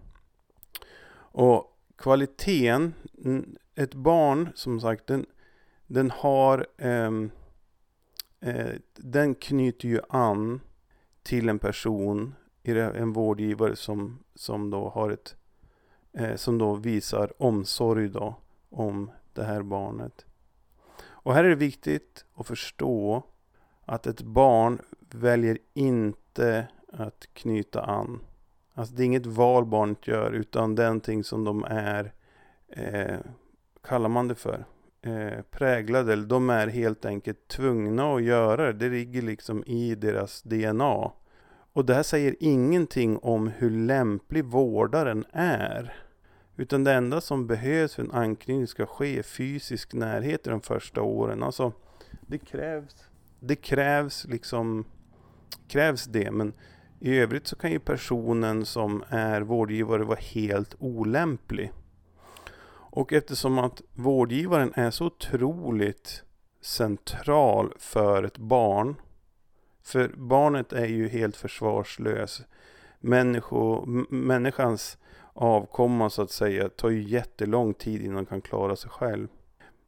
Och 1.30 1.77
kvaliteten, 1.99 2.95
ett 3.75 3.95
barn 3.95 4.49
som 4.55 4.81
sagt, 4.81 5.07
den, 5.07 5.26
den 5.87 6.11
har 6.11 6.67
um, 6.78 7.31
eh, 8.40 8.75
den 8.95 9.35
knyter 9.35 9.88
ju 9.88 10.00
an 10.09 10.61
till 11.23 11.49
en 11.49 11.59
person, 11.59 12.35
en 12.64 13.12
vårdgivare 13.12 13.76
som, 13.76 14.19
som 14.35 14.71
då 14.71 14.88
har 14.88 15.11
ett 15.11 15.37
eh, 16.12 16.37
som 16.37 16.59
då 16.59 16.75
visar 16.75 17.43
omsorg 17.43 18.09
då 18.09 18.35
om 18.71 19.11
det 19.33 19.45
här 19.45 19.62
barnet. 19.62 20.26
Och 21.00 21.35
här 21.35 21.45
är 21.45 21.49
det 21.49 21.54
viktigt 21.54 22.25
att 22.34 22.47
förstå 22.47 23.23
att 23.84 24.06
ett 24.06 24.23
barn 24.23 24.82
väljer 25.00 25.58
inte 25.75 26.69
att 26.93 27.28
knyta 27.32 27.82
an. 27.82 28.21
Alltså 28.78 28.95
det 28.95 29.02
är 29.02 29.06
inget 29.06 29.26
val 29.26 29.64
barnet 29.64 30.06
gör 30.06 30.32
utan 30.32 30.75
det 30.75 30.82
är 30.82 30.86
någonting 30.86 31.25
som 31.25 31.45
de 31.45 31.64
är, 31.69 32.12
eh, 32.69 33.19
kallar 33.82 34.08
man 34.08 34.28
det 34.28 34.34
för, 34.34 34.64
eh, 35.02 35.43
präglade. 35.50 36.12
Eller 36.12 36.26
de 36.26 36.50
är 36.50 36.67
helt 36.67 37.04
enkelt 37.04 37.49
tvungna 37.49 38.14
att 38.14 38.23
göra 38.23 38.67
det. 38.67 38.73
Det 38.73 38.88
ligger 38.88 39.23
liksom 39.23 39.64
i 39.67 39.95
deras 39.95 40.43
DNA. 40.43 41.12
Och 41.73 41.84
det 41.84 41.95
här 41.95 42.02
säger 42.02 42.36
ingenting 42.41 43.19
om 43.19 43.49
hur 43.49 43.71
lämplig 43.71 44.45
vårdaren 44.45 45.25
är. 45.32 45.95
Utan 46.56 46.84
det 46.84 46.93
enda 46.93 47.21
som 47.21 47.47
behövs 47.47 47.95
för 47.95 48.02
en 48.02 48.12
anknytning 48.12 48.67
ska 48.67 48.86
ske 48.86 49.23
fysisk 49.23 49.95
närhet 49.95 50.47
i 50.47 50.50
de 50.50 50.60
första 50.60 51.02
åren. 51.02 51.43
Alltså, 51.43 51.73
det 52.21 52.38
krävs, 52.38 53.10
det 53.41 53.56
krävs 53.56 54.25
liksom, 54.25 54.84
krävs 55.69 56.04
det. 56.04 56.30
Men 56.30 56.52
i 57.00 57.19
övrigt 57.19 57.47
så 57.47 57.56
kan 57.56 57.71
ju 57.71 57.78
personen 57.78 58.67
som 58.67 59.04
är 59.08 59.41
vårdgivare 59.41 60.04
vara 60.04 60.19
helt 60.21 60.75
olämplig. 60.78 61.73
Och 62.71 63.13
eftersom 63.13 63.58
att 63.58 63.82
vårdgivaren 63.95 64.73
är 64.75 64.91
så 64.91 65.06
otroligt 65.06 66.23
central 66.61 67.75
för 67.78 68.23
ett 68.23 68.39
barn. 68.39 68.97
För 69.82 70.08
barnet 70.17 70.73
är 70.73 70.87
ju 70.87 71.08
helt 71.08 71.37
försvarslös. 71.37 72.43
Människo, 73.00 73.87
människans 74.11 74.99
avkomma 75.32 76.11
så 76.11 76.23
att 76.23 76.30
säga 76.30 76.69
tar 76.69 76.89
ju 76.89 77.02
jättelång 77.02 77.75
tid 77.75 78.02
innan 78.02 78.17
den 78.17 78.26
kan 78.26 78.41
klara 78.41 78.76
sig 78.76 78.91
själv. 78.91 79.28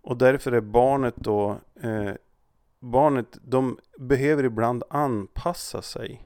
Och 0.02 0.16
därför 0.16 0.52
är 0.52 0.60
barnet 0.60 1.16
då 1.16 1.58
eh, 1.82 2.12
Barnet, 2.80 3.38
de 3.42 3.78
behöver 3.98 4.44
ibland 4.44 4.82
anpassa 4.90 5.82
sig. 5.82 6.22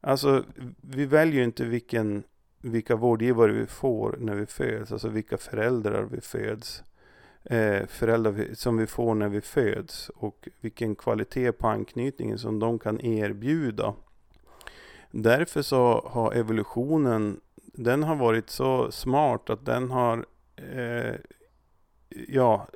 Alltså, 0.00 0.44
vi 0.80 1.06
väljer 1.06 1.34
ju 1.34 1.44
inte 1.44 1.64
vilken 1.64 2.22
vilka 2.62 2.96
vårdgivare 2.96 3.52
vi 3.52 3.66
får 3.66 4.16
när 4.20 4.34
vi 4.34 4.46
föds, 4.46 4.92
alltså 4.92 5.08
vilka 5.08 5.38
föräldrar 5.38 6.02
vi 6.02 6.20
föds. 6.20 6.82
Eh, 7.44 7.86
föräldrar 7.86 8.54
som 8.54 8.76
vi 8.76 8.86
får 8.86 9.14
när 9.14 9.28
vi 9.28 9.40
föds 9.40 10.08
och 10.08 10.48
vilken 10.60 10.94
kvalitet 10.94 11.52
på 11.52 11.68
anknytningen 11.68 12.38
som 12.38 12.58
de 12.58 12.78
kan 12.78 13.00
erbjuda. 13.00 13.94
Därför 15.10 15.62
så 15.62 16.08
har 16.10 16.32
evolutionen, 16.32 17.40
den 17.56 18.02
har 18.02 18.16
varit 18.16 18.50
så 18.50 18.90
smart 18.90 19.50
att 19.50 19.66
den 19.66 19.90
har 19.90 20.26
eh, 20.56 21.14
ja, 22.28 22.66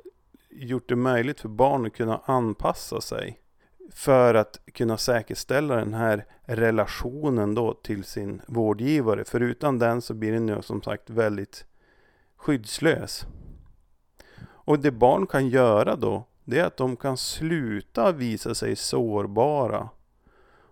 gjort 0.49 0.89
det 0.89 0.95
möjligt 0.95 1.39
för 1.39 1.49
barn 1.49 1.85
att 1.85 1.93
kunna 1.93 2.21
anpassa 2.25 3.01
sig 3.01 3.39
för 3.91 4.33
att 4.33 4.59
kunna 4.73 4.97
säkerställa 4.97 5.75
den 5.75 5.93
här 5.93 6.25
relationen 6.43 7.55
då 7.55 7.73
till 7.73 8.03
sin 8.03 8.41
vårdgivare. 8.47 9.25
För 9.25 9.39
utan 9.39 9.79
den 9.79 10.01
så 10.01 10.13
blir 10.13 10.31
den 10.31 10.47
ju 10.47 10.61
som 10.61 10.81
sagt 10.81 11.09
väldigt 11.09 11.65
skyddslös. 12.37 13.25
Och 14.45 14.79
det 14.79 14.91
barn 14.91 15.27
kan 15.27 15.49
göra 15.49 15.95
då, 15.95 16.27
det 16.43 16.59
är 16.59 16.65
att 16.65 16.77
de 16.77 16.95
kan 16.95 17.17
sluta 17.17 18.11
visa 18.11 18.55
sig 18.55 18.75
sårbara 18.75 19.89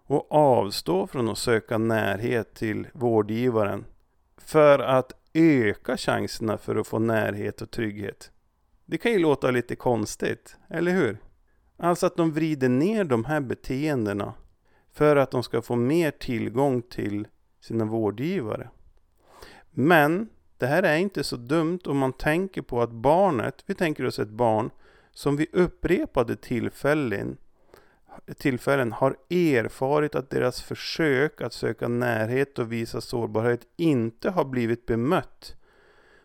och 0.05 0.31
avstå 0.31 1.07
från 1.07 1.29
att 1.29 1.37
söka 1.37 1.77
närhet 1.77 2.53
till 2.53 2.87
vårdgivaren 2.93 3.85
för 4.37 4.79
att 4.79 5.11
öka 5.33 5.97
chanserna 5.97 6.57
för 6.57 6.75
att 6.75 6.87
få 6.87 6.99
närhet 6.99 7.61
och 7.61 7.71
trygghet. 7.71 8.31
Det 8.85 8.97
kan 8.97 9.11
ju 9.11 9.19
låta 9.19 9.51
lite 9.51 9.75
konstigt, 9.75 10.55
eller 10.69 10.91
hur? 10.91 11.17
Alltså 11.83 12.05
att 12.05 12.15
de 12.15 12.31
vrider 12.31 12.69
ner 12.69 13.03
de 13.03 13.25
här 13.25 13.41
beteendena 13.41 14.33
för 14.93 15.15
att 15.15 15.31
de 15.31 15.43
ska 15.43 15.61
få 15.61 15.75
mer 15.75 16.11
tillgång 16.11 16.81
till 16.81 17.27
sina 17.61 17.85
vårdgivare. 17.85 18.69
Men 19.71 20.29
det 20.57 20.67
här 20.67 20.83
är 20.83 20.97
inte 20.97 21.23
så 21.23 21.35
dumt 21.35 21.79
om 21.85 21.97
man 21.97 22.13
tänker 22.13 22.61
på 22.61 22.81
att 22.81 22.91
barnet, 22.91 23.63
vi 23.65 23.75
tänker 23.75 24.05
oss 24.05 24.19
ett 24.19 24.29
barn 24.29 24.69
som 25.11 25.35
vid 25.35 25.47
upprepade 25.53 26.35
tillfällen, 26.35 27.37
tillfällen 28.37 28.91
har 28.91 29.15
erfarit 29.29 30.15
att 30.15 30.29
deras 30.29 30.61
försök 30.61 31.41
att 31.41 31.53
söka 31.53 31.87
närhet 31.87 32.59
och 32.59 32.71
visa 32.71 33.01
sårbarhet 33.01 33.61
inte 33.75 34.29
har 34.29 34.45
blivit 34.45 34.85
bemött 34.85 35.55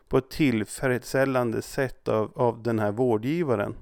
på 0.09 0.18
ett 0.18 0.31
tillfredsställande 0.31 1.62
sätt 1.62 2.09
av, 2.09 2.33
av 2.35 2.62
den 2.62 2.79
här 2.79 2.92
vårdgivaren. 2.92 3.75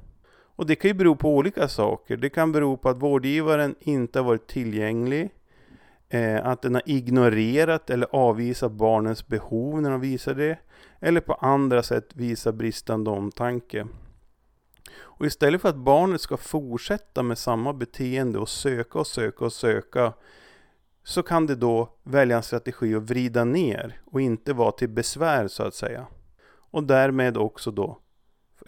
Och 0.57 0.67
det 0.67 0.77
kan 0.77 0.89
ju 0.89 0.95
bero 0.95 1.17
på 1.17 1.37
olika 1.37 1.69
saker. 1.69 2.17
Det 2.17 2.31
kan 2.31 2.53
bero 2.53 2.77
på 2.77 2.89
att 2.89 3.03
vårdgivaren 3.03 3.75
inte 3.81 4.19
har 4.19 4.25
varit 4.25 4.47
tillgänglig. 4.47 5.31
Eh, 6.09 6.47
att 6.47 6.63
den 6.63 6.75
har 6.75 6.83
ignorerat 6.87 7.91
eller 7.91 8.09
avvisat 8.11 8.73
barnens 8.73 9.27
behov 9.27 9.83
när 9.83 9.91
de 9.91 10.01
visar 10.01 10.35
det. 10.35 10.59
Eller 11.01 11.21
på 11.21 11.35
andra 11.35 11.83
sätt 11.83 12.17
visar 12.17 12.53
bristande 12.53 13.11
omtanke. 13.11 13.87
Och 14.95 15.27
istället 15.27 15.61
för 15.61 15.69
att 15.69 15.77
barnet 15.77 16.21
ska 16.21 16.37
fortsätta 16.37 17.23
med 17.23 17.39
samma 17.39 17.73
beteende 17.73 18.39
och 18.39 18.49
söka 18.49 18.99
och 18.99 19.07
söka 19.07 19.45
och 19.45 19.53
söka 19.53 20.13
så 21.05 21.23
kan 21.23 21.47
det 21.47 21.55
då 21.55 21.89
välja 22.03 22.37
en 22.37 22.43
strategi 22.43 22.95
att 22.95 23.03
vrida 23.03 23.45
ner 23.45 24.01
och 24.05 24.21
inte 24.21 24.53
vara 24.53 24.73
till 24.73 24.89
besvär 24.89 25.49
så 25.49 25.63
att 25.63 25.75
säga. 25.75 26.07
Och 26.71 26.85
därmed 26.85 27.37
också 27.37 27.71
då 27.71 27.99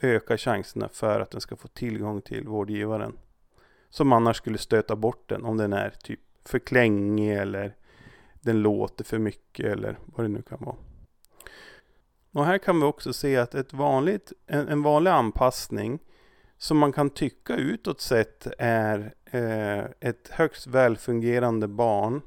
öka 0.01 0.37
chanserna 0.39 0.89
för 0.93 1.21
att 1.21 1.31
den 1.31 1.41
ska 1.41 1.57
få 1.57 1.69
tillgång 1.69 2.21
till 2.23 2.49
vårdgivaren. 2.49 3.19
Som 3.91 4.13
annars 4.13 4.37
skulle 4.37 4.59
stöta 4.59 4.97
bort 4.97 5.29
den 5.29 5.45
om 5.45 5.57
den 5.57 5.73
är 5.73 5.91
typ 5.91 6.21
för 6.45 6.59
klängig 6.59 7.37
eller 7.37 7.77
den 8.41 8.63
låter 8.63 9.05
för 9.05 9.19
mycket 9.19 9.67
eller 9.67 9.99
vad 10.05 10.25
det 10.25 10.29
nu 10.29 10.43
kan 10.43 10.59
vara. 10.61 10.77
Och 12.33 12.45
här 12.45 12.59
kan 12.59 12.81
vi 12.81 12.87
också 12.87 13.13
se 13.13 13.37
att 13.37 13.55
ett 13.55 13.73
vanligt, 13.73 14.33
en, 14.47 14.69
en 14.69 14.83
vanlig 14.83 15.11
anpassning 15.11 15.99
som 16.59 16.79
man 16.79 16.93
kan 16.93 17.11
tycka 17.11 17.57
utåt 17.57 18.01
sett 18.01 18.47
är 18.59 19.15
eh, 19.25 19.85
ett 20.01 20.29
högst 20.31 20.67
välfungerande 20.67 21.69
barn 21.69 22.23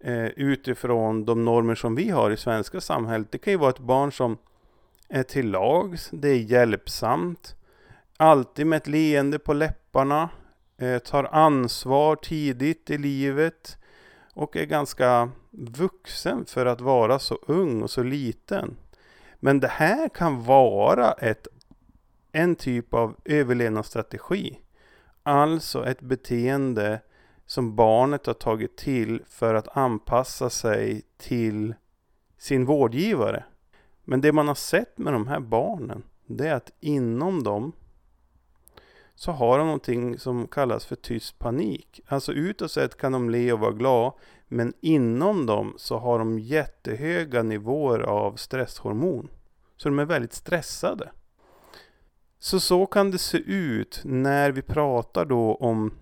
eh, 0.00 0.26
utifrån 0.26 1.24
de 1.24 1.44
normer 1.44 1.74
som 1.74 1.94
vi 1.94 2.10
har 2.10 2.30
i 2.30 2.36
svenska 2.36 2.80
samhället. 2.80 3.30
Det 3.30 3.38
kan 3.38 3.52
ju 3.52 3.56
vara 3.56 3.70
ett 3.70 3.78
barn 3.78 4.12
som 4.12 4.38
är 5.08 5.22
till 5.22 5.50
lags, 5.50 6.10
det 6.12 6.28
är 6.28 6.38
hjälpsamt, 6.38 7.56
alltid 8.16 8.66
med 8.66 8.76
ett 8.76 8.86
leende 8.86 9.38
på 9.38 9.52
läpparna, 9.52 10.28
eh, 10.78 10.98
tar 10.98 11.24
ansvar 11.24 12.16
tidigt 12.16 12.90
i 12.90 12.98
livet 12.98 13.78
och 14.34 14.56
är 14.56 14.64
ganska 14.64 15.30
vuxen 15.50 16.44
för 16.46 16.66
att 16.66 16.80
vara 16.80 17.18
så 17.18 17.34
ung 17.34 17.82
och 17.82 17.90
så 17.90 18.02
liten. 18.02 18.76
Men 19.40 19.60
det 19.60 19.68
här 19.68 20.08
kan 20.08 20.44
vara 20.44 21.12
ett, 21.12 21.46
en 22.32 22.56
typ 22.56 22.94
av 22.94 23.16
överlevnadsstrategi. 23.24 24.58
Alltså 25.22 25.86
ett 25.86 26.00
beteende 26.00 27.00
som 27.46 27.76
barnet 27.76 28.26
har 28.26 28.34
tagit 28.34 28.76
till 28.76 29.22
för 29.28 29.54
att 29.54 29.76
anpassa 29.76 30.50
sig 30.50 31.02
till 31.18 31.74
sin 32.38 32.64
vårdgivare. 32.64 33.44
Men 34.08 34.20
det 34.20 34.32
man 34.32 34.48
har 34.48 34.54
sett 34.54 34.98
med 34.98 35.12
de 35.12 35.26
här 35.26 35.40
barnen, 35.40 36.02
det 36.26 36.48
är 36.48 36.54
att 36.54 36.72
inom 36.80 37.42
dem 37.42 37.72
så 39.14 39.32
har 39.32 39.58
de 39.58 39.66
någonting 39.66 40.18
som 40.18 40.48
kallas 40.48 40.84
för 40.84 40.96
tyst 40.96 41.38
panik. 41.38 42.00
Alltså 42.06 42.32
utåt 42.32 42.70
sett 42.70 42.96
kan 42.96 43.12
de 43.12 43.30
le 43.30 43.52
och 43.52 43.60
vara 43.60 43.72
glada, 43.72 44.16
men 44.48 44.72
inom 44.80 45.46
dem 45.46 45.74
så 45.76 45.98
har 45.98 46.18
de 46.18 46.38
jättehöga 46.38 47.42
nivåer 47.42 48.00
av 48.00 48.36
stresshormon. 48.36 49.28
Så 49.76 49.88
de 49.88 49.98
är 49.98 50.04
väldigt 50.04 50.32
stressade. 50.32 51.10
Så 52.38 52.60
så 52.60 52.86
kan 52.86 53.10
det 53.10 53.18
se 53.18 53.38
ut 53.38 54.00
när 54.04 54.52
vi 54.52 54.62
pratar 54.62 55.24
då 55.24 55.54
om 55.54 55.92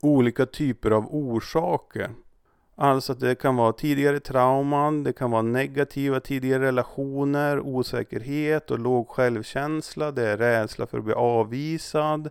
olika 0.00 0.46
typer 0.46 0.90
av 0.90 1.06
orsaker. 1.14 2.10
Alltså 2.80 3.12
att 3.12 3.20
det 3.20 3.34
kan 3.34 3.56
vara 3.56 3.72
tidigare 3.72 4.20
trauman, 4.20 5.04
det 5.04 5.12
kan 5.12 5.30
vara 5.30 5.42
negativa 5.42 6.20
tidigare 6.20 6.62
relationer, 6.62 7.60
osäkerhet 7.60 8.70
och 8.70 8.78
låg 8.78 9.08
självkänsla, 9.08 10.10
det 10.12 10.28
är 10.28 10.36
rädsla 10.36 10.86
för 10.86 10.98
att 10.98 11.04
bli 11.04 11.14
avvisad, 11.14 12.30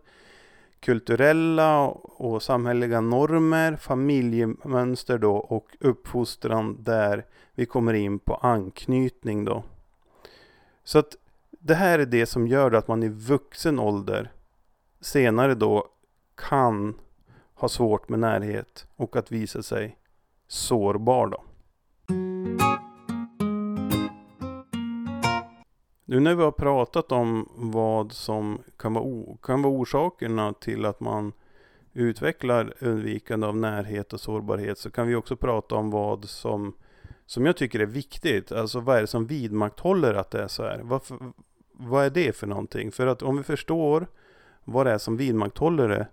kulturella 0.79 1.87
och 1.87 2.43
samhälleliga 2.43 3.01
normer, 3.01 3.75
familjemönster 3.75 5.17
då 5.17 5.35
och 5.35 5.77
uppfostran 5.79 6.83
där 6.83 7.25
vi 7.55 7.65
kommer 7.65 7.93
in 7.93 8.19
på 8.19 8.35
anknytning 8.35 9.45
då. 9.45 9.63
Så 10.83 10.99
att 10.99 11.15
det 11.49 11.75
här 11.75 11.99
är 11.99 12.05
det 12.05 12.25
som 12.25 12.47
gör 12.47 12.71
att 12.71 12.87
man 12.87 13.03
i 13.03 13.09
vuxen 13.09 13.79
ålder 13.79 14.31
senare 15.01 15.55
då 15.55 15.87
kan 16.35 16.99
ha 17.53 17.69
svårt 17.69 18.09
med 18.09 18.19
närhet 18.19 18.87
och 18.95 19.15
att 19.15 19.31
visa 19.31 19.63
sig 19.63 19.97
sårbar 20.47 21.27
då. 21.27 21.43
Nu 26.09 26.19
när 26.19 26.35
vi 26.35 26.43
har 26.43 26.51
pratat 26.51 27.11
om 27.11 27.49
vad 27.55 28.11
som 28.11 28.61
kan 28.77 28.93
vara, 28.93 29.37
kan 29.41 29.61
vara 29.61 29.73
orsakerna 29.73 30.53
till 30.53 30.85
att 30.85 30.99
man 30.99 31.33
utvecklar 31.93 32.73
undvikande 32.79 33.47
av 33.47 33.57
närhet 33.57 34.13
och 34.13 34.19
sårbarhet 34.19 34.77
så 34.77 34.91
kan 34.91 35.07
vi 35.07 35.15
också 35.15 35.35
prata 35.35 35.75
om 35.75 35.91
vad 35.91 36.25
som, 36.29 36.73
som 37.25 37.45
jag 37.45 37.57
tycker 37.57 37.79
är 37.79 37.85
viktigt. 37.85 38.51
Alltså 38.51 38.79
vad 38.79 38.97
är 38.97 39.01
det 39.01 39.07
som 39.07 39.25
vidmakthåller 39.25 40.13
att 40.13 40.31
det 40.31 40.43
är 40.43 40.47
så 40.47 40.63
här? 40.63 40.79
Varför, 40.83 41.17
vad 41.71 42.05
är 42.05 42.09
det 42.09 42.35
för 42.35 42.47
någonting? 42.47 42.91
För 42.91 43.07
att 43.07 43.21
om 43.21 43.37
vi 43.37 43.43
förstår 43.43 44.07
vad 44.63 44.85
det 44.85 44.91
är 44.91 44.97
som 44.97 45.17
vidmakthåller 45.17 45.89
det 45.89 46.07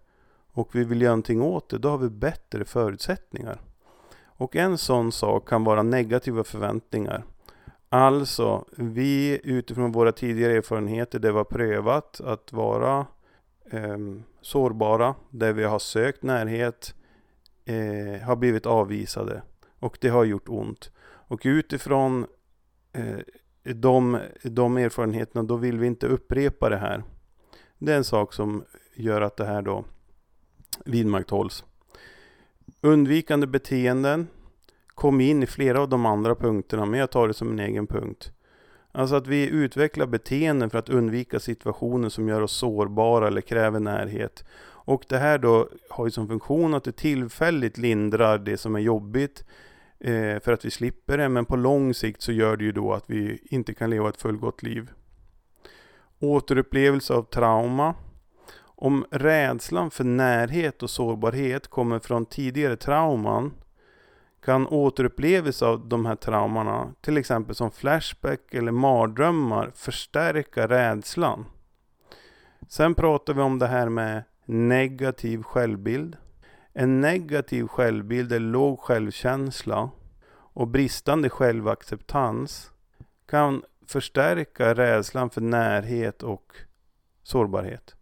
och 0.53 0.75
vi 0.75 0.85
vill 0.85 1.03
göra 1.03 1.13
någonting 1.13 1.43
åt 1.43 1.69
det, 1.69 1.79
då 1.79 1.89
har 1.89 1.99
vi 1.99 2.09
bättre 2.09 2.65
förutsättningar. 2.65 3.61
Och 4.37 4.57
en 4.57 4.79
sån 4.79 5.13
sak 5.13 5.49
kan 5.49 5.65
vara 5.65 5.83
negativa 5.83 6.45
förväntningar. 6.45 7.25
Alltså, 7.89 8.65
vi 8.77 9.41
utifrån 9.45 9.93
våra 9.93 10.13
tidigare 10.13 10.53
erfarenheter 10.53 11.19
där 11.19 11.33
vi 11.33 11.37
har 11.37 11.45
prövat 11.45 12.21
att 12.21 12.53
vara 12.53 13.07
eh, 13.71 13.99
sårbara, 14.41 15.15
där 15.31 15.53
vi 15.53 15.65
har 15.65 15.79
sökt 15.79 16.23
närhet, 16.23 16.95
eh, 17.65 18.23
har 18.23 18.37
blivit 18.37 18.67
avvisade. 18.67 19.43
Och 19.79 19.99
det 20.01 20.09
har 20.09 20.25
gjort 20.25 20.49
ont. 20.49 20.91
Och 21.03 21.41
utifrån 21.45 22.27
eh, 22.93 23.19
de, 23.75 24.21
de 24.43 24.77
erfarenheterna, 24.77 25.43
då 25.43 25.57
vill 25.57 25.79
vi 25.79 25.87
inte 25.87 26.07
upprepa 26.07 26.69
det 26.69 26.77
här. 26.77 27.03
Det 27.79 27.93
är 27.93 27.97
en 27.97 28.05
sak 28.05 28.33
som 28.33 28.65
gör 28.95 29.21
att 29.21 29.37
det 29.37 29.45
här 29.45 29.63
då 29.63 29.85
vidmakthålls. 30.85 31.65
Undvikande 32.81 33.47
beteenden 33.47 34.27
kom 34.95 35.21
in 35.21 35.43
i 35.43 35.47
flera 35.47 35.81
av 35.81 35.89
de 35.89 36.07
andra 36.07 36.35
punkterna, 36.35 36.87
men 36.87 37.01
jag 37.01 37.11
tar 37.11 37.29
det 37.29 37.35
som 37.35 37.51
en 37.51 37.59
egen 37.59 37.87
punkt. 37.87 38.33
Alltså 38.93 39.15
att 39.15 39.27
vi 39.27 39.49
utvecklar 39.49 40.07
beteenden 40.07 40.71
för 40.71 40.79
att 40.79 40.89
undvika 40.89 41.41
situationer 41.41 42.09
som 42.09 42.29
gör 42.29 42.41
oss 42.41 42.53
sårbara 42.53 43.29
eller 43.29 43.41
kräver 43.41 43.81
närhet. 43.81 44.45
Och 44.87 45.05
det 45.09 45.19
här 45.19 45.39
då 45.39 45.69
har 45.91 46.05
ju 46.05 46.11
som 46.11 46.29
funktion 46.29 46.75
att 46.75 46.85
det 46.85 46.97
tillfälligt 46.97 47.79
lindrar 47.79 48.39
det 48.39 48.57
som 48.57 48.75
är 48.75 48.81
jobbigt 48.81 49.45
eh, 50.01 50.41
för 50.41 50.53
att 50.53 50.65
vi 50.65 50.71
slipper 50.71 51.19
det, 51.19 51.29
men 51.29 51.45
på 51.45 51.57
lång 51.57 51.95
sikt 51.95 52.23
så 52.23 52.33
gör 52.33 52.57
det 52.57 52.65
ju 52.65 52.73
då 52.73 52.93
att 52.93 53.05
vi 53.07 53.39
inte 53.45 53.75
kan 53.75 53.91
leva 53.91 54.09
ett 54.09 54.21
fullgott 54.21 54.63
liv. 54.63 54.91
Återupplevelse 56.21 57.15
av 57.15 57.23
trauma 57.23 57.95
om 58.85 59.07
rädslan 59.11 59.91
för 59.91 60.05
närhet 60.05 60.83
och 60.83 60.91
sårbarhet 60.91 61.69
kommer 61.69 61.99
från 61.99 62.27
tidigare 62.27 62.77
trauman 62.77 63.53
kan 64.41 64.67
återupplevelse 64.67 65.67
av 65.67 65.89
de 65.89 66.07
här 66.07 66.17
traumorna, 66.17 66.93
till 67.01 67.17
exempel 67.17 67.55
som 67.55 67.71
flashback 67.71 68.55
eller 68.55 68.73
mardrömmar, 68.73 69.71
förstärka 69.75 70.69
rädslan. 70.69 71.47
Sen 72.69 72.95
pratar 72.95 73.35
vi 73.35 73.43
om 73.43 73.59
det 73.59 73.67
här 73.67 73.89
med 73.89 74.23
negativ 74.45 75.43
självbild. 75.43 76.17
En 76.73 77.01
negativ 77.01 77.67
självbild 77.67 78.33
är 78.33 78.41
låg 78.41 78.81
självkänsla 78.81 79.91
och 80.37 80.69
bristande 80.69 81.31
självacceptans 81.31 82.71
kan 83.27 83.63
förstärka 83.87 84.75
rädslan 84.75 85.31
för 85.31 85.41
närhet 85.41 86.23
och 86.23 86.57
sårbarhet. 87.23 87.97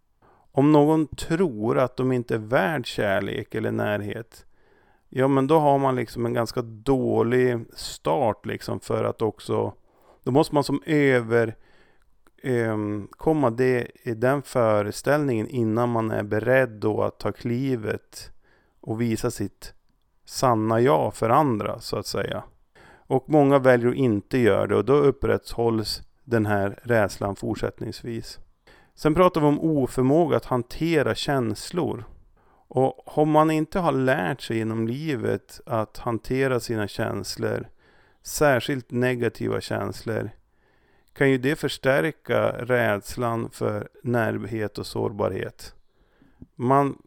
Om 0.55 0.71
någon 0.71 1.07
tror 1.07 1.79
att 1.79 1.97
de 1.97 2.11
inte 2.11 2.33
är 2.35 2.39
värd 2.39 2.85
kärlek 2.85 3.55
eller 3.55 3.71
närhet, 3.71 4.45
ja 5.09 5.27
men 5.27 5.47
då 5.47 5.59
har 5.59 5.77
man 5.77 5.95
liksom 5.95 6.25
en 6.25 6.33
ganska 6.33 6.61
dålig 6.61 7.65
start 7.73 8.45
liksom 8.45 8.79
för 8.79 9.03
att 9.03 9.21
också, 9.21 9.73
då 10.23 10.31
måste 10.31 10.55
man 10.55 10.63
som 10.63 10.81
över 10.85 11.55
ehm, 12.43 13.07
komma 13.11 13.49
det 13.49 13.87
i 14.03 14.13
den 14.13 14.41
föreställningen 14.41 15.47
innan 15.47 15.89
man 15.89 16.11
är 16.11 16.23
beredd 16.23 16.69
då 16.69 17.03
att 17.03 17.19
ta 17.19 17.31
klivet 17.31 18.31
och 18.81 19.01
visa 19.01 19.31
sitt 19.31 19.73
sanna 20.25 20.81
jag 20.81 21.13
för 21.13 21.29
andra 21.29 21.79
så 21.79 21.97
att 21.97 22.07
säga. 22.07 22.43
Och 23.07 23.29
många 23.29 23.59
väljer 23.59 23.89
att 23.89 23.95
inte 23.95 24.37
göra 24.37 24.67
det 24.67 24.75
och 24.75 24.85
då 24.85 24.93
upprätthålls 24.93 26.01
den 26.23 26.45
här 26.45 26.79
rädslan 26.83 27.35
fortsättningsvis. 27.35 28.39
Sen 28.95 29.15
pratar 29.15 29.41
vi 29.41 29.47
om 29.47 29.59
oförmåga 29.59 30.37
att 30.37 30.45
hantera 30.45 31.15
känslor. 31.15 32.03
Och 32.67 33.17
om 33.17 33.31
man 33.31 33.51
inte 33.51 33.79
har 33.79 33.91
lärt 33.91 34.41
sig 34.41 34.57
genom 34.57 34.87
livet 34.87 35.61
att 35.65 35.97
hantera 35.97 36.59
sina 36.59 36.87
känslor, 36.87 37.67
särskilt 38.21 38.91
negativa 38.91 39.61
känslor, 39.61 40.29
kan 41.13 41.29
ju 41.29 41.37
det 41.37 41.55
förstärka 41.55 42.51
rädslan 42.51 43.49
för 43.49 43.89
närhet 44.03 44.77
och 44.77 44.87
sårbarhet. 44.87 45.75
Man 46.55 46.97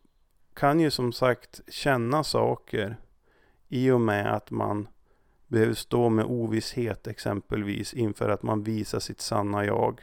kan 0.55 0.81
ju 0.81 0.91
som 0.91 1.13
sagt 1.13 1.61
känna 1.69 2.25
saker 2.25 2.97
i 3.69 3.91
och 3.91 4.01
med 4.01 4.35
att 4.35 4.51
man 4.51 4.89
behöver 5.47 5.75
stå 5.75 6.09
med 6.09 6.25
ovisshet 6.25 7.07
exempelvis 7.07 7.95
inför 7.95 8.29
att 8.29 8.43
man 8.43 8.63
visar 8.63 9.01
sitt 9.01 9.21
sanna 9.21 9.65
jag. 9.65 10.01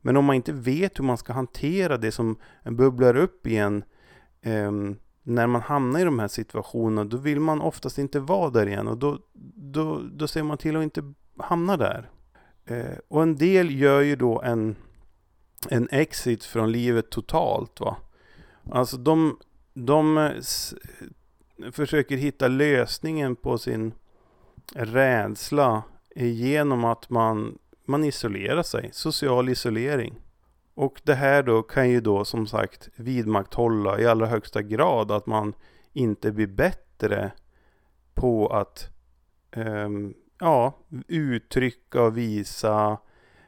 Men 0.00 0.16
om 0.16 0.24
man 0.24 0.36
inte 0.36 0.52
vet 0.52 0.98
hur 0.98 1.04
man 1.04 1.18
ska 1.18 1.32
hantera 1.32 1.96
det 1.96 2.12
som 2.12 2.36
bubblar 2.64 3.16
upp 3.16 3.46
igen 3.46 3.84
eh, 4.42 4.72
när 5.22 5.46
man 5.46 5.60
hamnar 5.60 6.00
i 6.00 6.04
de 6.04 6.18
här 6.18 6.28
situationerna, 6.28 7.04
då 7.04 7.16
vill 7.16 7.40
man 7.40 7.60
oftast 7.60 7.98
inte 7.98 8.20
vara 8.20 8.50
där 8.50 8.66
igen 8.66 8.88
och 8.88 8.98
då, 8.98 9.18
då, 9.54 10.00
då 10.12 10.28
ser 10.28 10.42
man 10.42 10.58
till 10.58 10.76
att 10.76 10.82
inte 10.82 11.14
hamna 11.36 11.76
där. 11.76 12.10
Eh, 12.64 12.98
och 13.08 13.22
en 13.22 13.36
del 13.36 13.80
gör 13.80 14.00
ju 14.00 14.16
då 14.16 14.42
en, 14.42 14.76
en 15.68 15.88
exit 15.90 16.44
från 16.44 16.72
livet 16.72 17.10
totalt. 17.10 17.80
va. 17.80 17.96
Alltså 18.70 18.96
de, 18.96 19.38
de 19.74 20.30
försöker 21.72 22.16
hitta 22.16 22.48
lösningen 22.48 23.36
på 23.36 23.58
sin 23.58 23.92
rädsla 24.74 25.82
genom 26.16 26.84
att 26.84 27.10
man, 27.10 27.58
man 27.84 28.04
isolerar 28.04 28.62
sig, 28.62 28.90
social 28.92 29.48
isolering. 29.48 30.20
Och 30.74 31.00
det 31.04 31.14
här 31.14 31.42
då 31.42 31.62
kan 31.62 31.90
ju 31.90 32.00
då 32.00 32.24
som 32.24 32.46
sagt 32.46 32.88
vidmakthålla 32.96 34.00
i 34.00 34.06
allra 34.06 34.26
högsta 34.26 34.62
grad 34.62 35.10
att 35.10 35.26
man 35.26 35.54
inte 35.92 36.32
blir 36.32 36.46
bättre 36.46 37.32
på 38.14 38.46
att 38.48 38.88
um, 39.56 40.14
ja, 40.38 40.78
uttrycka 41.08 42.02
och 42.02 42.16
visa 42.16 42.98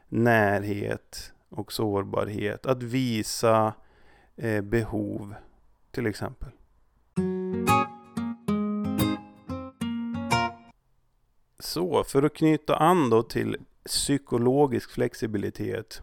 närhet 0.09 1.33
och 1.49 1.73
sårbarhet. 1.73 2.65
Att 2.65 2.83
visa 2.83 3.73
eh, 4.35 4.61
behov 4.61 5.35
till 5.91 6.05
exempel. 6.05 6.49
Så, 11.59 12.03
för 12.03 12.23
att 12.23 12.33
knyta 12.33 12.75
an 12.75 13.09
då 13.09 13.23
till 13.23 13.57
psykologisk 13.85 14.91
flexibilitet 14.91 16.01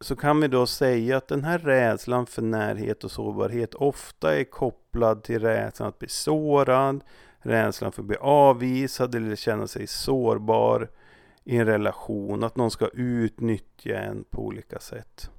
så 0.00 0.16
kan 0.16 0.40
vi 0.40 0.48
då 0.48 0.66
säga 0.66 1.16
att 1.16 1.28
den 1.28 1.44
här 1.44 1.58
rädslan 1.58 2.26
för 2.26 2.42
närhet 2.42 3.04
och 3.04 3.10
sårbarhet 3.10 3.74
ofta 3.74 4.38
är 4.38 4.44
kopplad 4.44 5.22
till 5.22 5.40
rädslan 5.40 5.88
att 5.88 5.98
bli 5.98 6.08
sårad, 6.08 7.04
rädslan 7.38 7.92
för 7.92 8.02
att 8.02 8.06
bli 8.06 8.16
avvisad 8.20 9.14
eller 9.14 9.36
känna 9.36 9.66
sig 9.66 9.86
sårbar 9.86 10.90
i 11.44 11.56
en 11.56 11.66
relation, 11.66 12.44
att 12.44 12.56
någon 12.56 12.70
ska 12.70 12.88
utnyttja 12.88 13.98
en 13.98 14.24
på 14.24 14.46
olika 14.46 14.78
sätt. 14.78 15.30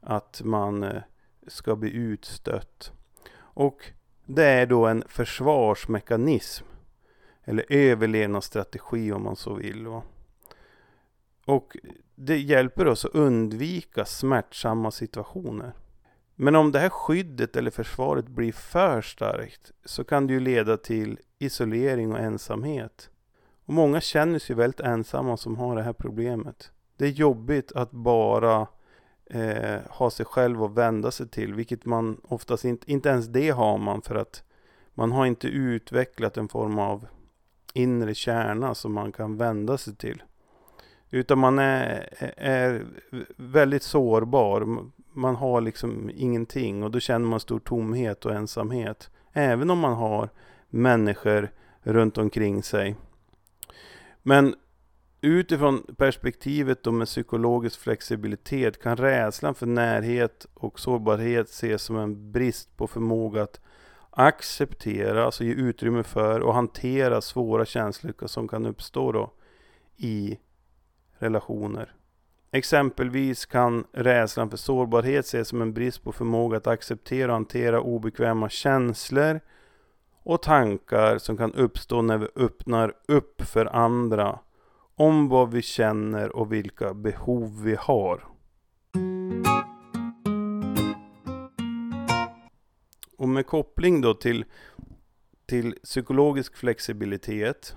Att 0.00 0.40
man 0.44 0.82
eh, 0.82 1.02
ska 1.46 1.76
bli 1.76 1.92
utstött. 1.92 2.92
Och 3.36 3.84
det 4.26 4.44
är 4.44 4.66
då 4.66 4.86
en 4.86 5.04
försvarsmekanism. 5.08 6.64
Eller 7.44 7.64
överlevnadsstrategi 7.68 9.12
om 9.12 9.22
man 9.22 9.36
så 9.36 9.54
vill. 9.54 9.86
Och 11.44 11.76
det 12.14 12.38
hjälper 12.38 12.86
oss 12.86 13.04
att 13.04 13.14
undvika 13.14 14.04
smärtsamma 14.04 14.90
situationer. 14.90 15.72
Men 16.34 16.56
om 16.56 16.72
det 16.72 16.78
här 16.78 16.88
skyddet 16.88 17.56
eller 17.56 17.70
försvaret 17.70 18.28
blir 18.28 18.52
för 18.52 19.02
starkt 19.02 19.72
så 19.84 20.04
kan 20.04 20.26
det 20.26 20.32
ju 20.32 20.40
leda 20.40 20.76
till 20.76 21.18
isolering 21.38 22.12
och 22.12 22.18
ensamhet. 22.18 23.10
Och 23.66 23.74
många 23.74 24.00
känner 24.00 24.38
sig 24.38 24.56
väldigt 24.56 24.80
ensamma 24.80 25.36
som 25.36 25.56
har 25.56 25.76
det 25.76 25.82
här 25.82 25.92
problemet. 25.92 26.70
Det 26.96 27.04
är 27.04 27.10
jobbigt 27.10 27.72
att 27.72 27.90
bara 27.90 28.66
eh, 29.26 29.80
ha 29.90 30.10
sig 30.10 30.26
själv 30.26 30.62
att 30.62 30.74
vända 30.74 31.10
sig 31.10 31.28
till, 31.28 31.54
vilket 31.54 31.84
man 31.84 32.20
oftast 32.24 32.64
inte, 32.64 32.92
inte 32.92 33.08
ens 33.08 33.26
det 33.26 33.50
har 33.50 33.78
man 33.78 34.02
för 34.02 34.14
att 34.14 34.42
man 34.94 35.12
har 35.12 35.26
inte 35.26 35.48
utvecklat 35.48 36.36
en 36.36 36.48
form 36.48 36.78
av 36.78 37.06
inre 37.72 38.14
kärna 38.14 38.74
som 38.74 38.92
man 38.92 39.12
kan 39.12 39.36
vända 39.36 39.78
sig 39.78 39.96
till. 39.96 40.22
Utan 41.14 41.38
man 41.38 41.58
är, 41.58 42.08
är 42.36 42.86
väldigt 43.36 43.82
sårbar. 43.82 44.66
Man 45.12 45.36
har 45.36 45.60
liksom 45.60 46.10
ingenting 46.14 46.82
och 46.82 46.90
då 46.90 47.00
känner 47.00 47.26
man 47.26 47.40
stor 47.40 47.58
tomhet 47.58 48.24
och 48.24 48.34
ensamhet. 48.34 49.10
Även 49.32 49.70
om 49.70 49.78
man 49.78 49.92
har 49.92 50.28
människor 50.68 51.50
runt 51.82 52.18
omkring 52.18 52.62
sig. 52.62 52.96
Men 54.22 54.54
utifrån 55.20 55.94
perspektivet 55.96 56.82
då 56.82 56.92
med 56.92 57.06
psykologisk 57.06 57.80
flexibilitet 57.80 58.82
kan 58.82 58.96
rädslan 58.96 59.54
för 59.54 59.66
närhet 59.66 60.46
och 60.54 60.80
sårbarhet 60.80 61.48
ses 61.48 61.82
som 61.82 61.96
en 61.96 62.32
brist 62.32 62.76
på 62.76 62.86
förmåga 62.86 63.42
att 63.42 63.60
acceptera, 64.10 65.24
alltså 65.24 65.44
ge 65.44 65.52
utrymme 65.52 66.02
för 66.02 66.40
och 66.40 66.54
hantera 66.54 67.20
svåra 67.20 67.64
känslor 67.64 68.26
som 68.26 68.48
kan 68.48 68.66
uppstå 68.66 69.12
då 69.12 69.32
i 69.96 70.38
relationer. 71.18 71.94
Exempelvis 72.50 73.46
kan 73.46 73.84
rädslan 73.92 74.50
för 74.50 74.56
sårbarhet 74.56 75.24
ses 75.24 75.48
som 75.48 75.62
en 75.62 75.72
brist 75.72 76.04
på 76.04 76.12
förmåga 76.12 76.56
att 76.56 76.66
acceptera 76.66 77.26
och 77.26 77.34
hantera 77.34 77.80
obekväma 77.80 78.48
känslor 78.48 79.40
och 80.22 80.42
tankar 80.42 81.18
som 81.18 81.36
kan 81.36 81.54
uppstå 81.54 82.02
när 82.02 82.18
vi 82.18 82.28
öppnar 82.36 82.92
upp 83.08 83.42
för 83.42 83.66
andra 83.66 84.38
om 84.94 85.28
vad 85.28 85.50
vi 85.50 85.62
känner 85.62 86.36
och 86.36 86.52
vilka 86.52 86.94
behov 86.94 87.62
vi 87.62 87.76
har. 87.80 88.24
Och 93.16 93.28
med 93.28 93.46
koppling 93.46 94.00
då 94.00 94.14
till, 94.14 94.44
till 95.46 95.78
psykologisk 95.82 96.56
flexibilitet 96.56 97.76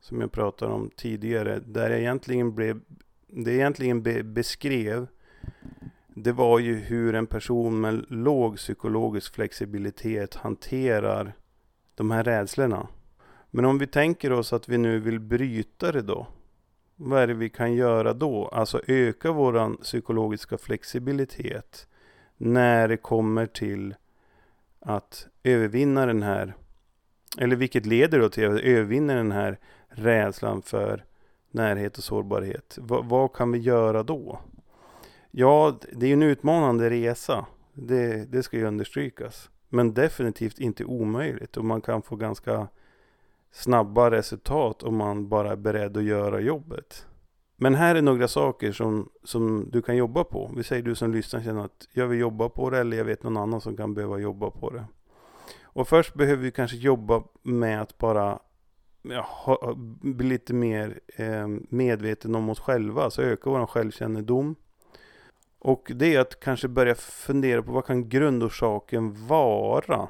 som 0.00 0.20
jag 0.20 0.32
pratade 0.32 0.72
om 0.72 0.90
tidigare, 0.96 1.60
där 1.66 1.90
jag 1.90 2.00
egentligen 2.00 2.54
blev, 2.54 2.80
det 3.26 3.52
egentligen 3.52 4.02
be, 4.02 4.22
beskrev, 4.22 5.06
det 6.14 6.32
var 6.32 6.58
ju 6.58 6.74
hur 6.74 7.14
en 7.14 7.26
person 7.26 7.80
med 7.80 8.04
låg 8.08 8.56
psykologisk 8.56 9.34
flexibilitet 9.34 10.34
hanterar 10.34 11.32
de 11.94 12.10
här 12.10 12.24
rädslorna. 12.24 12.88
Men 13.50 13.64
om 13.64 13.78
vi 13.78 13.86
tänker 13.86 14.32
oss 14.32 14.52
att 14.52 14.68
vi 14.68 14.78
nu 14.78 15.00
vill 15.00 15.20
bryta 15.20 15.92
det 15.92 16.02
då, 16.02 16.26
vad 16.96 17.22
är 17.22 17.26
det 17.26 17.34
vi 17.34 17.48
kan 17.48 17.74
göra 17.74 18.12
då? 18.12 18.48
Alltså 18.48 18.80
öka 18.86 19.32
vår 19.32 19.82
psykologiska 19.82 20.58
flexibilitet 20.58 21.88
när 22.36 22.88
det 22.88 22.96
kommer 22.96 23.46
till 23.46 23.94
att 24.80 25.26
övervinna 25.42 26.06
den 26.06 26.22
här, 26.22 26.54
eller 27.38 27.56
vilket 27.56 27.86
leder 27.86 28.18
då 28.18 28.28
till 28.28 28.46
att 28.46 28.60
övervinna 28.60 29.14
den 29.14 29.32
här 29.32 29.58
rädslan 29.96 30.62
för 30.62 31.04
närhet 31.50 31.98
och 31.98 32.04
sårbarhet. 32.04 32.78
V 32.80 32.96
vad 33.02 33.32
kan 33.32 33.52
vi 33.52 33.58
göra 33.58 34.02
då? 34.02 34.38
Ja, 35.30 35.78
det 35.92 36.06
är 36.06 36.12
en 36.12 36.22
utmanande 36.22 36.90
resa. 36.90 37.46
Det, 37.74 38.32
det 38.32 38.42
ska 38.42 38.56
ju 38.56 38.66
understrykas. 38.66 39.50
Men 39.68 39.94
definitivt 39.94 40.58
inte 40.58 40.84
omöjligt 40.84 41.56
och 41.56 41.64
man 41.64 41.80
kan 41.80 42.02
få 42.02 42.16
ganska 42.16 42.68
snabba 43.50 44.10
resultat 44.10 44.82
om 44.82 44.96
man 44.96 45.28
bara 45.28 45.52
är 45.52 45.56
beredd 45.56 45.96
att 45.96 46.04
göra 46.04 46.40
jobbet. 46.40 47.06
Men 47.56 47.74
här 47.74 47.94
är 47.94 48.02
några 48.02 48.28
saker 48.28 48.72
som, 48.72 49.08
som 49.24 49.70
du 49.70 49.82
kan 49.82 49.96
jobba 49.96 50.24
på. 50.24 50.50
Vi 50.56 50.62
säger 50.62 50.82
du 50.82 50.94
som 50.94 51.12
lyssnar 51.12 51.42
känner 51.42 51.64
att 51.64 51.88
jag 51.92 52.06
vill 52.06 52.20
jobba 52.20 52.48
på 52.48 52.70
det 52.70 52.78
eller 52.78 52.96
jag 52.96 53.04
vet 53.04 53.22
någon 53.22 53.36
annan 53.36 53.60
som 53.60 53.76
kan 53.76 53.94
behöva 53.94 54.18
jobba 54.18 54.50
på 54.50 54.70
det. 54.70 54.84
Och 55.62 55.88
först 55.88 56.14
behöver 56.14 56.42
vi 56.42 56.50
kanske 56.50 56.76
jobba 56.76 57.22
med 57.42 57.82
att 57.82 57.98
bara 57.98 58.38
ja, 59.10 59.74
bli 60.00 60.28
lite 60.28 60.54
mer 60.54 61.00
eh, 61.16 61.48
medveten 61.68 62.34
om 62.34 62.48
oss 62.48 62.60
själva, 62.60 63.02
alltså 63.04 63.22
öka 63.22 63.50
vår 63.50 63.66
självkännedom. 63.66 64.56
Och 65.58 65.92
det 65.94 66.14
är 66.14 66.20
att 66.20 66.40
kanske 66.40 66.68
börja 66.68 66.94
fundera 66.94 67.62
på 67.62 67.72
vad 67.72 67.86
kan 67.86 68.08
grundorsaken 68.08 69.26
vara? 69.26 70.08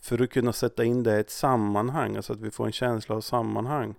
För 0.00 0.22
att 0.22 0.30
kunna 0.30 0.52
sätta 0.52 0.84
in 0.84 1.02
det 1.02 1.16
i 1.16 1.20
ett 1.20 1.30
sammanhang, 1.30 2.16
alltså 2.16 2.32
att 2.32 2.40
vi 2.40 2.50
får 2.50 2.66
en 2.66 2.72
känsla 2.72 3.14
av 3.14 3.20
sammanhang. 3.20 3.94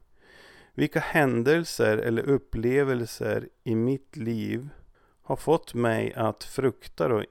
Vilka 0.74 1.00
händelser 1.00 1.98
eller 1.98 2.24
upplevelser 2.24 3.50
i 3.64 3.76
mitt 3.76 4.18
liv 4.18 4.70
har 5.22 5.36
fått 5.36 5.74
mig 5.74 6.14
att 6.14 6.44
frukta 6.44 7.08
då 7.08 7.24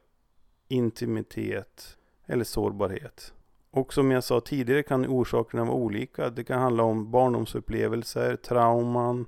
intimitet 0.68 1.96
eller 2.26 2.44
sårbarhet? 2.44 3.34
Och 3.70 3.92
som 3.92 4.10
jag 4.10 4.24
sa 4.24 4.40
tidigare 4.40 4.82
kan 4.82 5.06
orsakerna 5.06 5.64
vara 5.64 5.76
olika. 5.76 6.30
Det 6.30 6.44
kan 6.44 6.60
handla 6.60 6.82
om 6.82 7.10
barndomsupplevelser, 7.10 8.36
trauman 8.36 9.26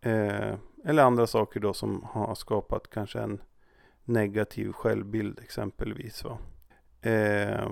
eh, 0.00 0.54
eller 0.84 1.02
andra 1.02 1.26
saker 1.26 1.60
då 1.60 1.72
som 1.72 2.02
har 2.10 2.34
skapat 2.34 2.90
kanske 2.90 3.20
en 3.20 3.40
negativ 4.04 4.72
självbild 4.72 5.38
exempelvis. 5.38 6.24
Va? 6.24 6.38
Eh, 7.10 7.70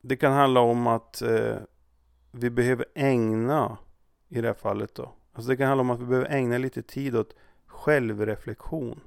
det 0.00 0.16
kan 0.16 0.32
handla 0.32 0.60
om 0.60 0.86
att 0.86 1.22
eh, 1.22 1.56
vi 2.30 2.50
behöver 2.50 2.86
ägna, 2.94 3.78
i 4.28 4.40
det 4.40 4.46
här 4.46 4.54
fallet 4.54 4.94
då, 4.94 5.12
alltså 5.32 5.50
det 5.50 5.56
kan 5.56 5.68
handla 5.68 5.80
om 5.80 5.90
att 5.90 6.00
vi 6.00 6.06
behöver 6.06 6.30
ägna 6.30 6.58
lite 6.58 6.82
tid 6.82 7.16
åt 7.16 7.34
självreflektion. 7.66 9.00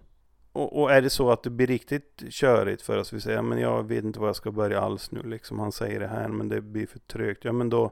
Och, 0.57 0.81
och, 0.81 0.91
är 0.91 1.01
det 1.01 1.09
så 1.09 1.31
att 1.31 1.43
det 1.43 1.49
blir 1.49 1.67
riktigt 1.67 2.23
körigt 2.29 2.81
för 2.81 2.97
oss, 2.97 3.13
vi 3.13 3.21
säger 3.21 3.41
men 3.41 3.59
jag 3.59 3.83
vet 3.83 4.03
inte 4.03 4.19
var 4.19 4.27
jag 4.27 4.35
ska 4.35 4.51
börja 4.51 4.81
alls 4.81 5.11
nu 5.11 5.23
liksom. 5.23 5.59
Han 5.59 5.71
säger 5.71 5.99
det 5.99 6.07
här 6.07 6.27
men 6.27 6.49
det 6.49 6.61
blir 6.61 6.87
för 6.87 6.99
trögt. 6.99 7.45
Ja 7.45 7.51
men 7.51 7.69
då, 7.69 7.91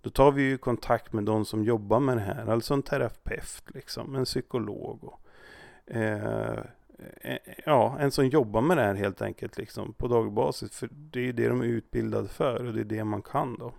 då 0.00 0.10
tar 0.10 0.32
vi 0.32 0.42
ju 0.42 0.58
kontakt 0.58 1.12
med 1.12 1.24
de 1.24 1.44
som 1.44 1.64
jobbar 1.64 2.00
med 2.00 2.16
det 2.16 2.20
här. 2.20 2.46
Alltså 2.46 2.74
en 2.74 2.82
terapeut 2.82 3.62
liksom, 3.66 4.14
en 4.14 4.24
psykolog. 4.24 5.04
Och, 5.04 5.20
eh, 5.86 6.58
eh, 7.20 7.38
ja, 7.64 7.96
en 8.00 8.10
som 8.10 8.26
jobbar 8.26 8.60
med 8.60 8.76
det 8.76 8.82
här 8.82 8.94
helt 8.94 9.22
enkelt 9.22 9.58
liksom 9.58 9.92
på 9.92 10.08
dagbasis. 10.08 10.78
För 10.78 10.88
det 10.92 11.20
är 11.20 11.24
ju 11.24 11.32
det 11.32 11.48
de 11.48 11.60
är 11.60 11.66
utbildade 11.66 12.28
för 12.28 12.66
och 12.66 12.74
det 12.74 12.80
är 12.80 12.84
det 12.84 13.04
man 13.04 13.22
kan 13.22 13.58
då. 13.58 13.72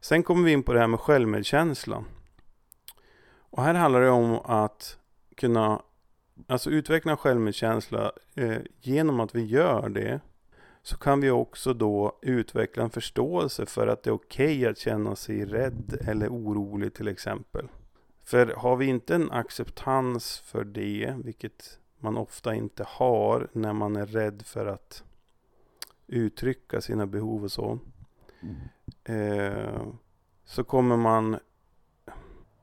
Sen 0.00 0.22
kommer 0.22 0.44
vi 0.44 0.52
in 0.52 0.62
på 0.62 0.72
det 0.72 0.80
här 0.80 0.86
med 0.86 1.00
självmedkänslan. 1.00 2.04
Och 3.38 3.62
här 3.62 3.74
handlar 3.74 4.00
det 4.00 4.10
om 4.10 4.38
att 4.44 4.98
kunna 5.36 5.82
Alltså 6.46 6.70
utveckla 6.70 7.16
självmedkänsla 7.16 8.12
eh, 8.34 8.58
genom 8.80 9.20
att 9.20 9.34
vi 9.34 9.44
gör 9.44 9.88
det 9.88 10.20
så 10.82 10.96
kan 10.96 11.20
vi 11.20 11.30
också 11.30 11.74
då 11.74 12.18
utveckla 12.22 12.82
en 12.82 12.90
förståelse 12.90 13.66
för 13.66 13.86
att 13.86 14.02
det 14.02 14.10
är 14.10 14.14
okej 14.14 14.58
okay 14.58 14.66
att 14.66 14.78
känna 14.78 15.16
sig 15.16 15.44
rädd 15.44 15.98
eller 16.06 16.28
orolig 16.28 16.94
till 16.94 17.08
exempel. 17.08 17.68
För 18.24 18.46
har 18.46 18.76
vi 18.76 18.86
inte 18.86 19.14
en 19.14 19.30
acceptans 19.30 20.38
för 20.38 20.64
det, 20.64 21.14
vilket 21.24 21.78
man 21.98 22.16
ofta 22.16 22.54
inte 22.54 22.84
har 22.88 23.48
när 23.52 23.72
man 23.72 23.96
är 23.96 24.06
rädd 24.06 24.42
för 24.46 24.66
att 24.66 25.04
uttrycka 26.06 26.80
sina 26.80 27.06
behov 27.06 27.44
och 27.44 27.52
så. 27.52 27.78
Mm. 28.40 28.56
Eh, 29.04 29.86
så 30.44 30.64
kommer 30.64 30.96
man 30.96 31.38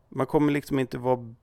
man 0.09 0.27
kommer 0.27 0.51
liksom 0.51 0.79
inte 0.79 0.97
vara 0.97 1.35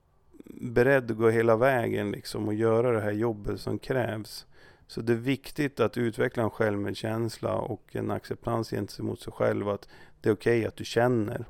beredd 0.51 1.11
att 1.11 1.17
gå 1.17 1.29
hela 1.31 1.57
vägen 1.57 2.11
liksom 2.11 2.49
och 2.49 2.55
göra 2.55 2.93
det 2.93 3.01
här 3.01 3.13
jobbet 3.13 3.61
som 3.61 3.79
krävs. 3.79 4.47
Så 4.87 5.01
det 5.01 5.13
är 5.13 5.17
viktigt 5.17 5.81
att 5.81 5.99
utveckla 5.99 6.43
en 6.43 6.51
självmedkänsla 6.51 7.55
och 7.55 7.97
en 7.97 8.11
acceptans 8.11 8.71
gentemot 8.71 9.21
sig 9.21 9.33
själv 9.33 9.69
att 9.69 9.89
det 10.21 10.29
är 10.29 10.35
okej 10.35 10.59
okay 10.59 10.69
att 10.69 10.77
du 10.77 10.85
känner. 10.85 11.47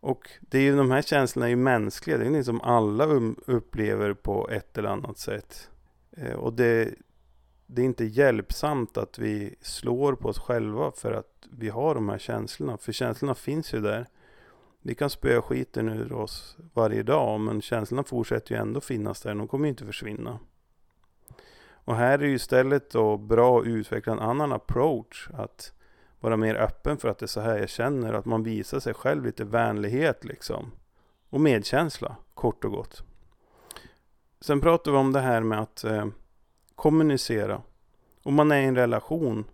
Och 0.00 0.30
det 0.40 0.58
är 0.58 0.62
ju, 0.62 0.76
de 0.76 0.90
här 0.90 1.02
känslorna 1.02 1.46
är 1.46 1.50
ju 1.50 1.56
mänskliga, 1.56 2.18
det 2.18 2.26
är 2.26 2.30
något 2.30 2.46
som 2.46 2.60
alla 2.60 3.06
um, 3.06 3.36
upplever 3.46 4.14
på 4.14 4.48
ett 4.50 4.78
eller 4.78 4.88
annat 4.88 5.18
sätt. 5.18 5.70
Eh, 6.16 6.32
och 6.32 6.52
det, 6.52 6.94
det 7.66 7.82
är 7.82 7.86
inte 7.86 8.04
hjälpsamt 8.04 8.96
att 8.96 9.18
vi 9.18 9.54
slår 9.60 10.14
på 10.14 10.28
oss 10.28 10.38
själva 10.38 10.92
för 10.92 11.12
att 11.12 11.48
vi 11.50 11.68
har 11.68 11.94
de 11.94 12.08
här 12.08 12.18
känslorna. 12.18 12.78
För 12.78 12.92
känslorna 12.92 13.34
finns 13.34 13.74
ju 13.74 13.80
där. 13.80 14.06
Vi 14.86 14.94
kan 14.94 15.10
spöa 15.10 15.42
skiten 15.42 15.88
ur 15.88 16.12
oss 16.12 16.56
varje 16.74 17.02
dag, 17.02 17.40
men 17.40 17.62
känslorna 17.62 18.04
fortsätter 18.04 18.54
ju 18.54 18.60
ändå 18.60 18.80
finnas 18.80 19.20
där. 19.20 19.34
De 19.34 19.48
kommer 19.48 19.64
ju 19.64 19.70
inte 19.70 19.86
försvinna. 19.86 20.38
Och 21.70 21.96
här 21.96 22.12
är 22.12 22.18
det 22.18 22.26
ju 22.26 22.34
istället 22.34 22.90
då 22.90 23.16
bra 23.16 23.60
att 23.60 23.66
utveckla 23.66 24.12
en 24.12 24.18
annan 24.18 24.52
approach. 24.52 25.28
Att 25.34 25.72
vara 26.20 26.36
mer 26.36 26.54
öppen 26.54 26.96
för 26.96 27.08
att 27.08 27.18
det 27.18 27.24
är 27.24 27.28
så 27.28 27.40
här 27.40 27.58
jag 27.58 27.68
känner. 27.68 28.12
Att 28.12 28.24
man 28.24 28.42
visar 28.42 28.80
sig 28.80 28.94
själv 28.94 29.24
lite 29.24 29.44
vänlighet 29.44 30.24
liksom. 30.24 30.72
Och 31.30 31.40
medkänsla, 31.40 32.16
kort 32.34 32.64
och 32.64 32.70
gott. 32.70 33.02
Sen 34.40 34.60
pratar 34.60 34.92
vi 34.92 34.98
om 34.98 35.12
det 35.12 35.20
här 35.20 35.40
med 35.40 35.60
att 35.60 35.84
eh, 35.84 36.06
kommunicera. 36.74 37.62
Om 38.22 38.34
man 38.34 38.52
är 38.52 38.60
i 38.60 38.64
en 38.64 38.76
relation 38.76 39.44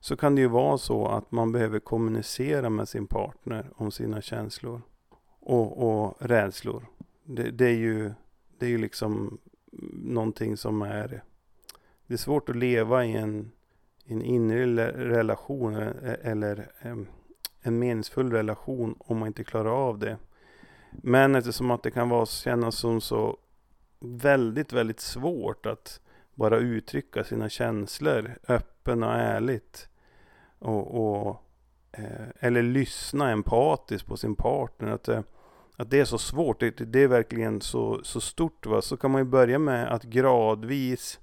så 0.00 0.16
kan 0.16 0.34
det 0.34 0.40
ju 0.40 0.48
vara 0.48 0.78
så 0.78 1.06
att 1.06 1.32
man 1.32 1.52
behöver 1.52 1.78
kommunicera 1.78 2.70
med 2.70 2.88
sin 2.88 3.06
partner 3.06 3.70
om 3.74 3.90
sina 3.90 4.20
känslor 4.20 4.82
och, 5.40 5.88
och 5.88 6.16
rädslor. 6.20 6.86
Det, 7.24 7.50
det, 7.50 7.66
är 7.66 7.76
ju, 7.76 8.12
det 8.58 8.66
är 8.66 8.70
ju 8.70 8.78
liksom 8.78 9.38
någonting 9.92 10.56
som 10.56 10.82
är... 10.82 11.22
Det 12.06 12.14
är 12.14 12.18
svårt 12.18 12.48
att 12.48 12.56
leva 12.56 13.04
i 13.04 13.16
en, 13.16 13.50
en 14.04 14.22
inre 14.22 14.92
relation 15.08 15.74
eller 16.22 16.70
en 17.60 17.78
meningsfull 17.78 18.32
relation 18.32 18.94
om 18.98 19.18
man 19.18 19.26
inte 19.26 19.44
klarar 19.44 19.88
av 19.88 19.98
det. 19.98 20.16
Men 20.90 21.34
eftersom 21.34 21.70
att 21.70 21.82
det 21.82 21.90
kan 21.90 22.08
vara, 22.08 22.26
kännas 22.26 22.76
som 22.76 23.00
så 23.00 23.36
väldigt, 24.00 24.72
väldigt 24.72 25.00
svårt 25.00 25.66
att 25.66 26.00
bara 26.38 26.58
uttrycka 26.58 27.24
sina 27.24 27.48
känslor 27.48 28.30
öppen 28.48 29.02
och 29.02 29.12
ärligt. 29.12 29.88
Och, 30.58 31.00
och 31.00 31.42
eh, 31.92 32.28
eller 32.40 32.62
lyssna 32.62 33.30
empatiskt 33.30 34.08
på 34.08 34.16
sin 34.16 34.36
partner. 34.36 34.92
Att, 34.92 35.08
eh, 35.08 35.20
att 35.76 35.90
det 35.90 36.00
är 36.00 36.04
så 36.04 36.18
svårt, 36.18 36.60
det, 36.60 36.70
det, 36.70 37.02
är 37.02 37.08
verkligen 37.08 37.60
så, 37.60 38.00
så 38.02 38.20
stort. 38.20 38.66
Va? 38.66 38.82
Så 38.82 38.96
kan 38.96 39.10
man 39.10 39.20
ju 39.20 39.24
börja 39.24 39.58
med 39.58 39.92
att 39.92 40.02
gradvis 40.02 41.20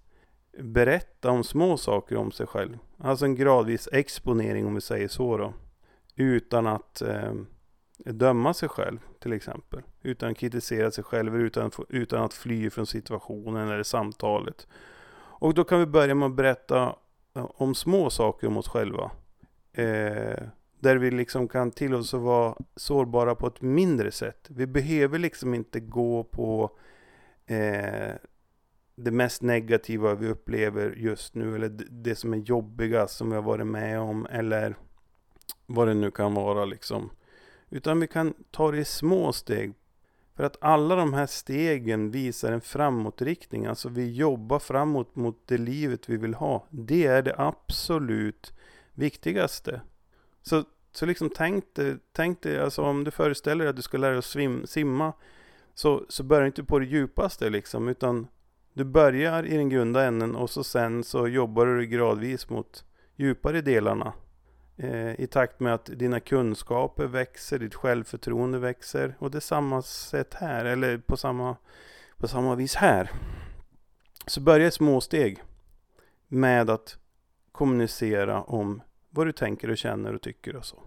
berätta 0.59 1.29
om 1.29 1.43
små 1.43 1.77
saker 1.77 2.15
om 2.15 2.31
sig 2.31 2.47
själv. 2.47 2.77
Alltså 2.97 3.25
en 3.25 3.35
gradvis 3.35 3.89
exponering 3.91 4.65
om 4.65 4.75
vi 4.75 4.81
säger 4.81 5.07
så 5.07 5.37
då. 5.37 5.53
Utan 6.15 6.67
att 6.67 7.01
eh, 7.01 7.33
döma 7.97 8.53
sig 8.53 8.69
själv 8.69 8.99
till 9.19 9.33
exempel. 9.33 9.81
Utan 10.01 10.31
att 10.31 10.37
kritisera 10.37 10.91
sig 10.91 11.03
själv 11.03 11.35
utan, 11.35 11.71
utan 11.89 12.23
att 12.23 12.33
fly 12.33 12.69
från 12.69 12.87
situationen 12.87 13.69
eller 13.69 13.83
samtalet. 13.83 14.67
Och 15.39 15.53
då 15.53 15.63
kan 15.63 15.79
vi 15.79 15.85
börja 15.85 16.15
med 16.15 16.25
att 16.25 16.35
berätta 16.35 16.95
eh, 17.35 17.49
om 17.55 17.75
små 17.75 18.09
saker 18.09 18.47
om 18.47 18.57
oss 18.57 18.67
själva. 18.67 19.11
Eh, 19.73 20.43
där 20.79 20.95
vi 20.95 21.11
liksom 21.11 21.47
kan 21.47 21.71
till 21.71 21.93
oss 21.93 22.13
att 22.13 22.21
vara 22.21 22.55
sårbara 22.75 23.35
på 23.35 23.47
ett 23.47 23.61
mindre 23.61 24.11
sätt. 24.11 24.47
Vi 24.49 24.67
behöver 24.67 25.19
liksom 25.19 25.53
inte 25.53 25.79
gå 25.79 26.23
på 26.23 26.77
eh, 27.45 28.15
det 28.95 29.11
mest 29.11 29.41
negativa 29.41 30.15
vi 30.15 30.27
upplever 30.27 30.95
just 30.97 31.35
nu. 31.35 31.55
Eller 31.55 31.69
det 31.89 32.15
som 32.15 32.33
är 32.33 32.37
jobbigast 32.37 33.17
som 33.17 33.29
vi 33.29 33.35
har 33.35 33.43
varit 33.43 33.67
med 33.67 33.99
om. 33.99 34.25
Eller 34.25 34.75
vad 35.65 35.87
det 35.87 35.93
nu 35.93 36.11
kan 36.11 36.33
vara 36.33 36.65
liksom. 36.65 37.09
Utan 37.69 37.99
vi 37.99 38.07
kan 38.07 38.33
ta 38.51 38.71
det 38.71 38.77
i 38.77 38.85
små 38.85 39.33
steg 39.33 39.73
för 40.35 40.43
att 40.43 40.57
alla 40.61 40.95
de 40.95 41.13
här 41.13 41.25
stegen 41.25 42.11
visar 42.11 42.51
en 42.51 42.61
framåtriktning. 42.61 43.65
Alltså 43.65 43.89
vi 43.89 44.11
jobbar 44.11 44.59
framåt 44.59 45.15
mot 45.15 45.47
det 45.47 45.57
livet 45.57 46.09
vi 46.09 46.17
vill 46.17 46.33
ha. 46.33 46.67
Det 46.69 47.05
är 47.05 47.21
det 47.21 47.35
absolut 47.37 48.53
viktigaste. 48.93 49.81
Så, 50.41 50.63
så 50.91 51.05
liksom 51.05 51.29
tänk 51.35 51.75
dig, 51.75 51.97
tänk 52.11 52.41
dig 52.41 52.59
alltså 52.59 52.81
om 52.81 53.03
du 53.03 53.11
föreställer 53.11 53.65
dig 53.65 53.69
att 53.69 53.75
du 53.75 53.81
ska 53.81 53.97
lära 53.97 54.11
dig 54.11 54.19
att 54.19 54.25
svim, 54.25 54.67
simma. 54.67 55.13
Så, 55.73 56.05
så 56.09 56.23
börjar 56.23 56.45
inte 56.45 56.63
på 56.63 56.79
det 56.79 56.85
djupaste 56.85 57.49
liksom. 57.49 57.87
Utan 57.87 58.27
du 58.73 58.83
börjar 58.83 59.45
i 59.45 59.57
den 59.57 59.69
grunda 59.69 60.03
änden 60.03 60.35
och 60.35 60.49
så 60.49 60.63
sen 60.63 61.03
så 61.03 61.27
jobbar 61.27 61.65
du 61.65 61.85
gradvis 61.85 62.49
mot 62.49 62.85
djupare 63.15 63.61
delarna 63.61 64.13
Eh, 64.77 65.19
i 65.19 65.27
takt 65.27 65.59
med 65.59 65.73
att 65.73 65.85
dina 65.85 66.19
kunskaper 66.19 67.05
växer, 67.05 67.59
ditt 67.59 67.75
självförtroende 67.75 68.59
växer. 68.59 69.15
Och 69.19 69.31
det 69.31 69.37
är 69.37 69.39
samma 69.39 69.81
sätt 69.81 70.33
här, 70.33 70.65
eller 70.65 70.97
på 70.97 71.17
samma, 71.17 71.55
på 72.17 72.27
samma 72.27 72.55
vis 72.55 72.75
här. 72.75 73.11
Så 74.27 74.41
börja 74.41 74.67
i 74.67 74.71
små 74.71 75.01
steg 75.01 75.43
med 76.27 76.69
att 76.69 76.97
kommunicera 77.51 78.41
om 78.43 78.81
vad 79.09 79.27
du 79.27 79.31
tänker 79.31 79.69
och 79.69 79.77
känner 79.77 80.13
och 80.13 80.21
tycker 80.21 80.55
och 80.55 80.65
så. 80.65 80.83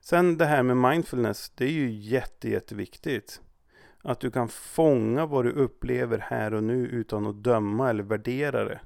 Sen 0.00 0.38
det 0.38 0.46
här 0.46 0.62
med 0.62 0.76
mindfulness, 0.76 1.52
det 1.54 1.64
är 1.64 1.70
ju 1.70 1.90
jätte, 1.90 2.50
jätteviktigt. 2.50 3.40
Att 4.02 4.20
du 4.20 4.30
kan 4.30 4.48
fånga 4.48 5.26
vad 5.26 5.44
du 5.44 5.50
upplever 5.50 6.18
här 6.18 6.54
och 6.54 6.64
nu 6.64 6.86
utan 6.86 7.26
att 7.26 7.42
döma 7.42 7.90
eller 7.90 8.02
värdera 8.02 8.64
det. 8.64 8.80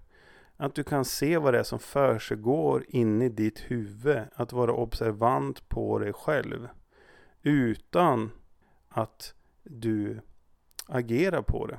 Att 0.57 0.75
du 0.75 0.85
kan 0.85 1.05
se 1.05 1.39
vad 1.39 1.55
det 1.55 1.59
är 1.59 1.63
som 1.63 1.79
försiggår 1.79 2.85
inne 2.89 3.25
i 3.25 3.29
ditt 3.29 3.59
huvud. 3.59 4.23
Att 4.35 4.53
vara 4.53 4.73
observant 4.73 5.69
på 5.69 5.99
dig 5.99 6.13
själv. 6.13 6.69
Utan 7.43 8.31
att 8.89 9.35
du 9.63 10.21
agerar 10.87 11.43
på 11.43 11.67
det. 11.67 11.79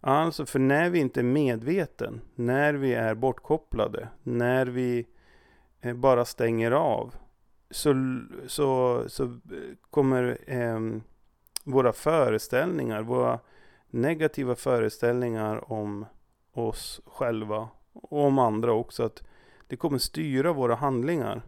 Alltså, 0.00 0.46
för 0.46 0.58
när 0.58 0.90
vi 0.90 0.98
inte 0.98 1.20
är 1.20 1.24
medveten, 1.24 2.20
när 2.34 2.74
vi 2.74 2.94
är 2.94 3.14
bortkopplade, 3.14 4.08
när 4.22 4.66
vi 4.66 5.06
eh, 5.80 5.94
bara 5.94 6.24
stänger 6.24 6.70
av, 6.70 7.14
så, 7.70 7.94
så, 8.46 9.02
så 9.08 9.24
eh, 9.24 9.30
kommer 9.90 10.38
eh, 10.46 10.80
våra 11.64 11.92
föreställningar, 11.92 13.02
våra 13.02 13.38
negativa 13.90 14.54
föreställningar 14.54 15.72
om 15.72 16.06
oss 16.52 17.00
själva 17.06 17.68
och 18.00 18.24
om 18.24 18.38
andra 18.38 18.72
också, 18.72 19.02
att 19.02 19.22
det 19.66 19.76
kommer 19.76 19.98
styra 19.98 20.52
våra 20.52 20.74
handlingar. 20.74 21.42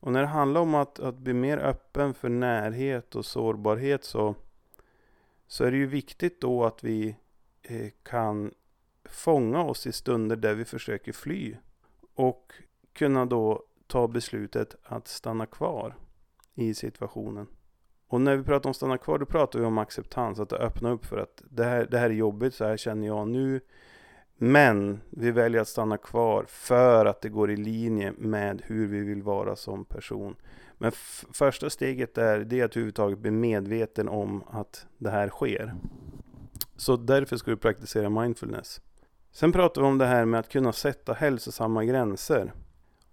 Och 0.00 0.12
när 0.12 0.20
det 0.20 0.26
handlar 0.26 0.60
om 0.60 0.74
att, 0.74 1.00
att 1.00 1.18
bli 1.18 1.32
mer 1.32 1.58
öppen 1.58 2.14
för 2.14 2.28
närhet 2.28 3.14
och 3.14 3.26
sårbarhet 3.26 4.04
så, 4.04 4.34
så 5.46 5.64
är 5.64 5.70
det 5.70 5.76
ju 5.76 5.86
viktigt 5.86 6.40
då 6.40 6.64
att 6.64 6.84
vi 6.84 7.16
eh, 7.62 7.88
kan 8.02 8.54
fånga 9.04 9.62
oss 9.62 9.86
i 9.86 9.92
stunder 9.92 10.36
där 10.36 10.54
vi 10.54 10.64
försöker 10.64 11.12
fly. 11.12 11.56
Och 12.14 12.52
kunna 12.92 13.26
då 13.26 13.62
ta 13.86 14.08
beslutet 14.08 14.76
att 14.82 15.08
stanna 15.08 15.46
kvar 15.46 15.94
i 16.54 16.74
situationen. 16.74 17.46
Och 18.08 18.20
när 18.20 18.36
vi 18.36 18.44
pratar 18.44 18.70
om 18.70 18.74
stanna 18.74 18.98
kvar, 18.98 19.18
då 19.18 19.26
pratar 19.26 19.58
vi 19.58 19.64
om 19.64 19.78
acceptans. 19.78 20.40
Att 20.40 20.52
öppna 20.52 20.90
upp 20.90 21.06
för 21.06 21.18
att 21.18 21.42
det 21.50 21.64
här, 21.64 21.86
det 21.90 21.98
här 21.98 22.10
är 22.10 22.14
jobbigt, 22.14 22.54
så 22.54 22.64
här 22.64 22.76
känner 22.76 23.06
jag 23.06 23.28
nu. 23.28 23.60
Men 24.40 25.00
vi 25.10 25.30
väljer 25.30 25.60
att 25.60 25.68
stanna 25.68 25.96
kvar 25.96 26.44
för 26.48 27.06
att 27.06 27.20
det 27.20 27.28
går 27.28 27.50
i 27.50 27.56
linje 27.56 28.12
med 28.18 28.62
hur 28.64 28.86
vi 28.86 29.00
vill 29.00 29.22
vara 29.22 29.56
som 29.56 29.84
person. 29.84 30.36
Men 30.78 30.92
första 31.32 31.70
steget 31.70 32.18
är 32.18 32.38
det 32.38 32.62
att 32.62 32.70
överhuvudtaget 32.70 33.18
bli 33.18 33.30
medveten 33.30 34.08
om 34.08 34.42
att 34.50 34.86
det 34.98 35.10
här 35.10 35.28
sker. 35.28 35.74
Så 36.76 36.96
därför 36.96 37.36
ska 37.36 37.50
du 37.50 37.56
praktisera 37.56 38.08
mindfulness. 38.08 38.80
Sen 39.32 39.52
pratar 39.52 39.82
vi 39.82 39.88
om 39.88 39.98
det 39.98 40.06
här 40.06 40.24
med 40.24 40.40
att 40.40 40.48
kunna 40.48 40.72
sätta 40.72 41.12
hälsosamma 41.12 41.84
gränser. 41.84 42.52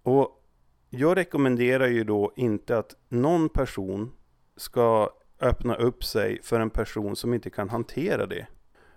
Och 0.02 0.42
jag 0.90 1.16
rekommenderar 1.16 1.86
ju 1.86 2.04
då 2.04 2.32
inte 2.36 2.78
att 2.78 2.96
någon 3.08 3.48
person 3.48 4.12
ska 4.56 5.10
öppna 5.40 5.74
upp 5.74 6.04
sig 6.04 6.42
för 6.42 6.60
en 6.60 6.70
person 6.70 7.16
som 7.16 7.34
inte 7.34 7.50
kan 7.50 7.68
hantera 7.68 8.26
det. 8.26 8.46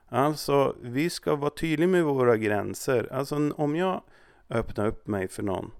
Alltså, 0.09 0.75
vi 0.81 1.09
ska 1.09 1.35
vara 1.35 1.49
tydliga 1.49 1.89
med 1.89 2.03
våra 2.03 2.37
gränser. 2.37 3.13
Alltså, 3.13 3.51
om 3.55 3.75
jag 3.75 4.01
öppnar 4.49 4.87
upp 4.87 5.07
mig 5.07 5.27
för 5.27 5.43
någon. 5.43 5.71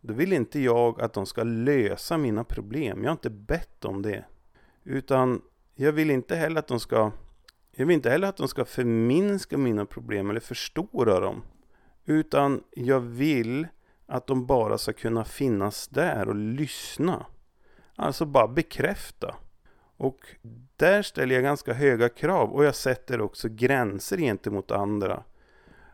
Då 0.00 0.14
vill 0.14 0.32
inte 0.32 0.60
jag 0.60 1.00
att 1.00 1.12
de 1.12 1.26
ska 1.26 1.42
lösa 1.42 2.18
mina 2.18 2.44
problem. 2.44 3.02
Jag 3.02 3.10
har 3.10 3.12
inte 3.12 3.30
bett 3.30 3.84
om 3.84 4.02
det. 4.02 4.24
Utan 4.84 5.42
jag 5.74 5.92
vill 5.92 6.10
inte 6.10 6.36
heller 6.36 6.58
att 6.58 6.68
de 6.68 6.80
ska 6.80 7.12
jag 7.76 7.86
vill 7.86 7.94
inte 7.94 8.10
heller 8.10 8.28
att 8.28 8.36
de 8.36 8.48
ska 8.48 8.64
förminska 8.64 9.58
mina 9.58 9.86
problem 9.86 10.30
eller 10.30 10.40
förstora 10.40 11.20
dem. 11.20 11.42
Utan 12.04 12.62
jag 12.70 13.00
vill 13.00 13.66
att 14.06 14.26
de 14.26 14.46
bara 14.46 14.78
ska 14.78 14.92
kunna 14.92 15.24
finnas 15.24 15.88
där 15.88 16.28
och 16.28 16.34
lyssna. 16.34 17.26
Alltså 17.96 18.24
bara 18.24 18.48
bekräfta. 18.48 19.34
Och 20.02 20.26
där 20.76 21.02
ställer 21.02 21.34
jag 21.34 21.44
ganska 21.44 21.72
höga 21.72 22.08
krav 22.08 22.52
och 22.52 22.64
jag 22.64 22.74
sätter 22.74 23.20
också 23.20 23.48
gränser 23.48 24.16
gentemot 24.16 24.70
andra. 24.70 25.22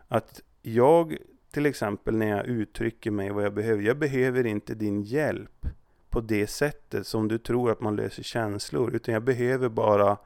Att 0.07 0.41
jag 0.61 1.17
till 1.51 1.65
exempel 1.65 2.17
när 2.17 2.27
jag 2.27 2.45
uttrycker 2.45 3.11
mig 3.11 3.29
vad 3.29 3.43
jag 3.43 3.53
behöver. 3.53 3.83
Jag 3.83 3.97
behöver 3.97 4.45
inte 4.45 4.75
din 4.75 5.03
hjälp 5.03 5.65
på 6.09 6.21
det 6.21 6.47
sättet 6.47 7.07
som 7.07 7.27
du 7.27 7.37
tror 7.37 7.71
att 7.71 7.81
man 7.81 7.95
löser 7.95 8.23
känslor. 8.23 8.95
Utan 8.95 9.13
jag 9.13 9.23
behöver 9.23 9.69
bara 9.69 10.17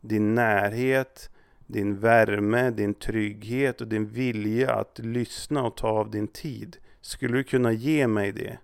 din 0.00 0.34
närhet, 0.34 1.30
din 1.66 1.98
värme, 1.98 2.70
din 2.70 2.94
trygghet 2.94 3.80
och 3.80 3.88
din 3.88 4.06
vilja 4.06 4.74
att 4.74 4.98
lyssna 4.98 5.62
och 5.62 5.76
ta 5.76 5.88
av 5.88 6.10
din 6.10 6.28
tid. 6.28 6.76
Skulle 7.00 7.36
du 7.36 7.44
kunna 7.44 7.72
ge 7.72 8.06
mig 8.06 8.32
det? 8.32 8.58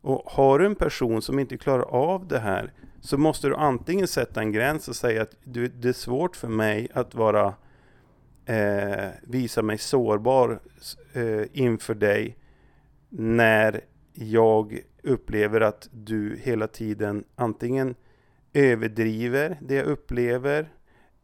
Och 0.00 0.22
har 0.26 0.58
du 0.58 0.66
en 0.66 0.74
person 0.74 1.22
som 1.22 1.38
inte 1.38 1.58
klarar 1.58 1.84
av 1.84 2.28
det 2.28 2.38
här 2.38 2.72
så 3.04 3.18
måste 3.18 3.48
du 3.48 3.54
antingen 3.54 4.08
sätta 4.08 4.40
en 4.40 4.52
gräns 4.52 4.88
och 4.88 4.96
säga 4.96 5.22
att 5.22 5.36
du, 5.44 5.68
det 5.68 5.88
är 5.88 5.92
svårt 5.92 6.36
för 6.36 6.48
mig 6.48 6.88
att 6.94 7.14
vara 7.14 7.54
eh, 8.46 9.08
visa 9.22 9.62
mig 9.62 9.78
sårbar 9.78 10.60
eh, 11.12 11.42
inför 11.52 11.94
dig 11.94 12.36
när 13.08 13.80
jag 14.12 14.80
upplever 15.02 15.60
att 15.60 15.88
du 15.92 16.36
hela 16.42 16.66
tiden 16.66 17.24
antingen 17.34 17.94
överdriver 18.52 19.58
det 19.60 19.74
jag 19.74 19.86
upplever, 19.86 20.68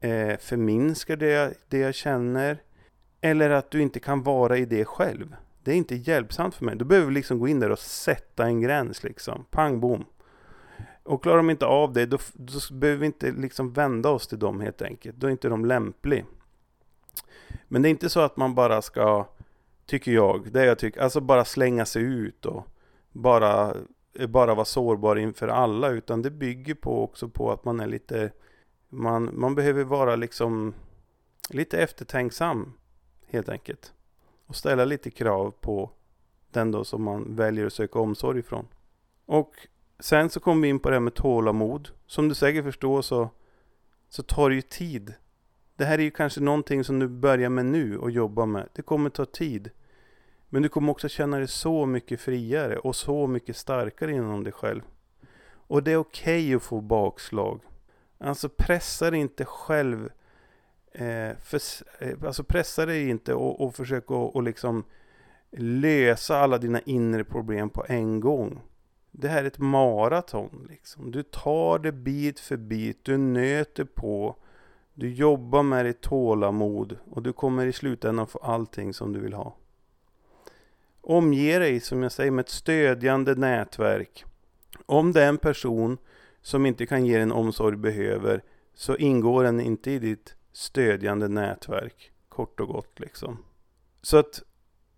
eh, 0.01 0.39
förminskar 0.39 1.17
det 1.17 1.31
jag, 1.31 1.53
det 1.69 1.79
jag 1.79 1.95
känner 1.95 2.63
eller 3.21 3.51
att 3.51 3.71
du 3.71 3.83
inte 3.83 4.01
kan 4.01 4.23
vara 4.23 4.57
i 4.57 4.65
det 4.65 4.85
själv. 4.85 5.37
Det 5.65 5.71
är 5.71 5.77
inte 5.77 5.95
hjälpsamt 5.95 6.55
för 6.55 6.65
mig. 6.65 6.77
Då 6.77 6.85
behöver 6.85 7.09
vi 7.09 7.15
liksom 7.15 7.39
gå 7.39 7.49
in 7.49 7.61
där 7.61 7.71
och 7.71 7.79
sätta 7.79 8.47
en 8.47 8.61
gräns 8.61 9.03
liksom. 9.03 9.45
Pang 9.51 9.81
bom. 9.81 10.05
Och 11.11 11.23
klarar 11.23 11.37
de 11.37 11.51
inte 11.51 11.67
av 11.67 11.93
det, 11.93 12.07
då, 12.07 12.19
då 12.35 12.59
behöver 12.75 13.01
vi 13.01 13.07
inte 13.07 13.33
liksom 13.33 13.73
vända 13.73 14.09
oss 14.09 14.27
till 14.27 14.39
dem 14.39 14.61
helt 14.61 14.83
enkelt. 14.83 15.17
Då 15.17 15.27
är 15.27 15.31
inte 15.31 15.49
de 15.49 15.65
lämpliga. 15.65 16.25
Men 17.69 17.83
det 17.83 17.89
är 17.89 17.91
inte 17.91 18.11
så 18.11 18.21
att 18.21 18.37
man 18.37 18.55
bara 18.55 18.83
ska, 18.83 19.27
tycker 19.87 20.13
jag, 20.13 20.53
det 20.53 20.65
jag 20.65 20.79
tycker, 20.79 21.01
alltså 21.01 21.21
bara 21.21 21.45
slänga 21.45 21.85
sig 21.85 22.03
ut 22.03 22.47
och 22.47 22.67
bara, 23.13 23.75
eh, 24.19 24.27
bara 24.27 24.55
vara 24.55 24.65
sårbar 24.65 25.17
inför 25.17 25.49
alla. 25.49 25.89
Utan 25.89 26.23
det 26.23 26.31
bygger 26.31 26.75
på 26.75 27.05
också 27.05 27.29
på 27.29 27.53
att 27.53 27.65
man 27.65 27.81
är 27.81 27.87
lite, 27.87 28.33
man, 28.89 29.31
man 29.33 29.55
behöver 29.55 29.85
vara 29.85 30.17
liksom 30.17 30.75
lite 31.49 31.79
eftertänksam 31.79 32.73
helt 33.27 33.49
enkelt. 33.49 33.93
Och 34.47 34.57
ställa 34.57 34.85
lite 34.85 35.11
krav 35.11 35.55
på 35.61 35.91
den 36.51 36.71
då 36.71 36.85
som 36.85 37.03
man 37.03 37.37
väljer 37.37 37.67
att 37.67 37.73
söka 37.73 37.99
omsorg 37.99 38.39
ifrån. 38.39 38.67
Och 39.27 39.55
sen 40.01 40.31
så 40.31 40.41
kom 40.41 40.61
vi 40.61 40.69
in 40.69 40.79
på 40.79 40.89
det 40.89 40.95
här 40.95 41.01
med 41.01 41.15
tålamod. 41.15 41.89
Som 42.07 42.29
du 42.29 42.35
säkert 42.35 42.65
förstår 42.65 43.03
så, 43.03 43.31
så 44.09 44.23
tar 44.23 44.49
det 44.49 44.55
ju 44.55 44.63
tid 44.63 45.15
det 45.81 45.87
här 45.87 45.99
är 45.99 46.03
ju 46.03 46.11
kanske 46.11 46.41
någonting 46.41 46.85
som 46.85 46.99
du 46.99 47.09
börjar 47.09 47.49
med 47.49 47.67
nu 47.67 47.99
och 47.99 48.11
jobbar 48.11 48.47
med. 48.47 48.69
Det 48.73 48.83
kommer 48.83 49.11
ta 49.11 49.25
tid. 49.25 49.71
Men 50.49 50.63
du 50.63 50.69
kommer 50.69 50.93
också 50.93 51.09
känna 51.09 51.39
dig 51.39 51.49
så 51.49 51.87
mycket 51.87 52.21
friare 52.21 52.79
och 52.79 52.97
så 52.97 53.27
mycket 53.27 53.57
starkare 53.57 54.13
inom 54.13 54.45
dig 54.45 54.53
själv. 54.53 54.83
Och 55.53 55.83
det 55.83 55.93
är 55.93 55.97
okej 55.97 56.47
okay 56.47 56.55
att 56.55 56.63
få 56.63 56.81
bakslag. 56.81 57.61
Alltså 58.19 58.49
pressa 58.49 59.11
dig 59.11 59.21
inte 59.21 59.45
själv. 59.45 60.11
Eh, 60.93 61.37
för, 61.39 61.61
eh, 61.99 62.25
alltså 62.25 62.45
pressa 62.45 62.87
dig 62.87 63.09
inte 63.09 63.35
och, 63.35 63.61
och 63.61 63.75
försök 63.75 64.05
att 64.05 64.35
och 64.35 64.43
liksom 64.43 64.85
lösa 65.57 66.39
alla 66.39 66.59
dina 66.59 66.81
inre 66.81 67.25
problem 67.25 67.71
på 67.71 67.85
en 67.89 68.21
gång. 68.21 68.61
Det 69.13 69.29
här 69.29 69.43
är 69.43 69.47
ett 69.47 69.59
maraton. 69.59 70.67
Liksom. 70.71 71.11
Du 71.11 71.23
tar 71.23 71.79
det 71.79 71.93
bit 71.93 72.41
för 72.41 72.57
bit, 72.57 72.99
du 73.05 73.17
nöter 73.17 73.85
på. 73.85 74.37
Du 74.95 75.11
jobbar 75.11 75.63
med 75.63 75.85
ditt 75.85 76.01
tålamod 76.01 76.97
och 77.11 77.23
du 77.23 77.33
kommer 77.33 77.67
i 77.67 77.73
slutändan 77.73 78.27
få 78.27 78.39
allting 78.39 78.95
som 78.95 79.13
du 79.13 79.21
vill 79.21 79.33
ha. 79.33 79.57
Omge 81.01 81.59
dig, 81.59 81.81
som 81.81 82.03
jag 82.03 82.13
säger, 82.13 82.31
med 82.31 82.43
ett 82.43 82.49
stödjande 82.49 83.35
nätverk. 83.35 84.25
Om 84.87 85.13
det 85.13 85.23
är 85.23 85.29
en 85.29 85.39
person 85.39 85.99
som 86.43 86.67
inte 86.67 86.87
kan 86.87 87.07
ge 87.07 87.19
den 87.19 87.33
omsorg 87.33 87.77
du 87.77 87.83
behöver 87.83 88.43
så 88.75 88.97
ingår 88.97 89.45
den 89.45 89.61
inte 89.61 89.91
i 89.91 89.99
ditt 89.99 90.35
stödjande 90.53 91.29
nätverk. 91.29 92.13
Kort 92.29 92.61
och 92.61 92.69
gott 92.69 93.01
liksom. 93.01 93.39
Så 94.03 94.17
att 94.17 94.43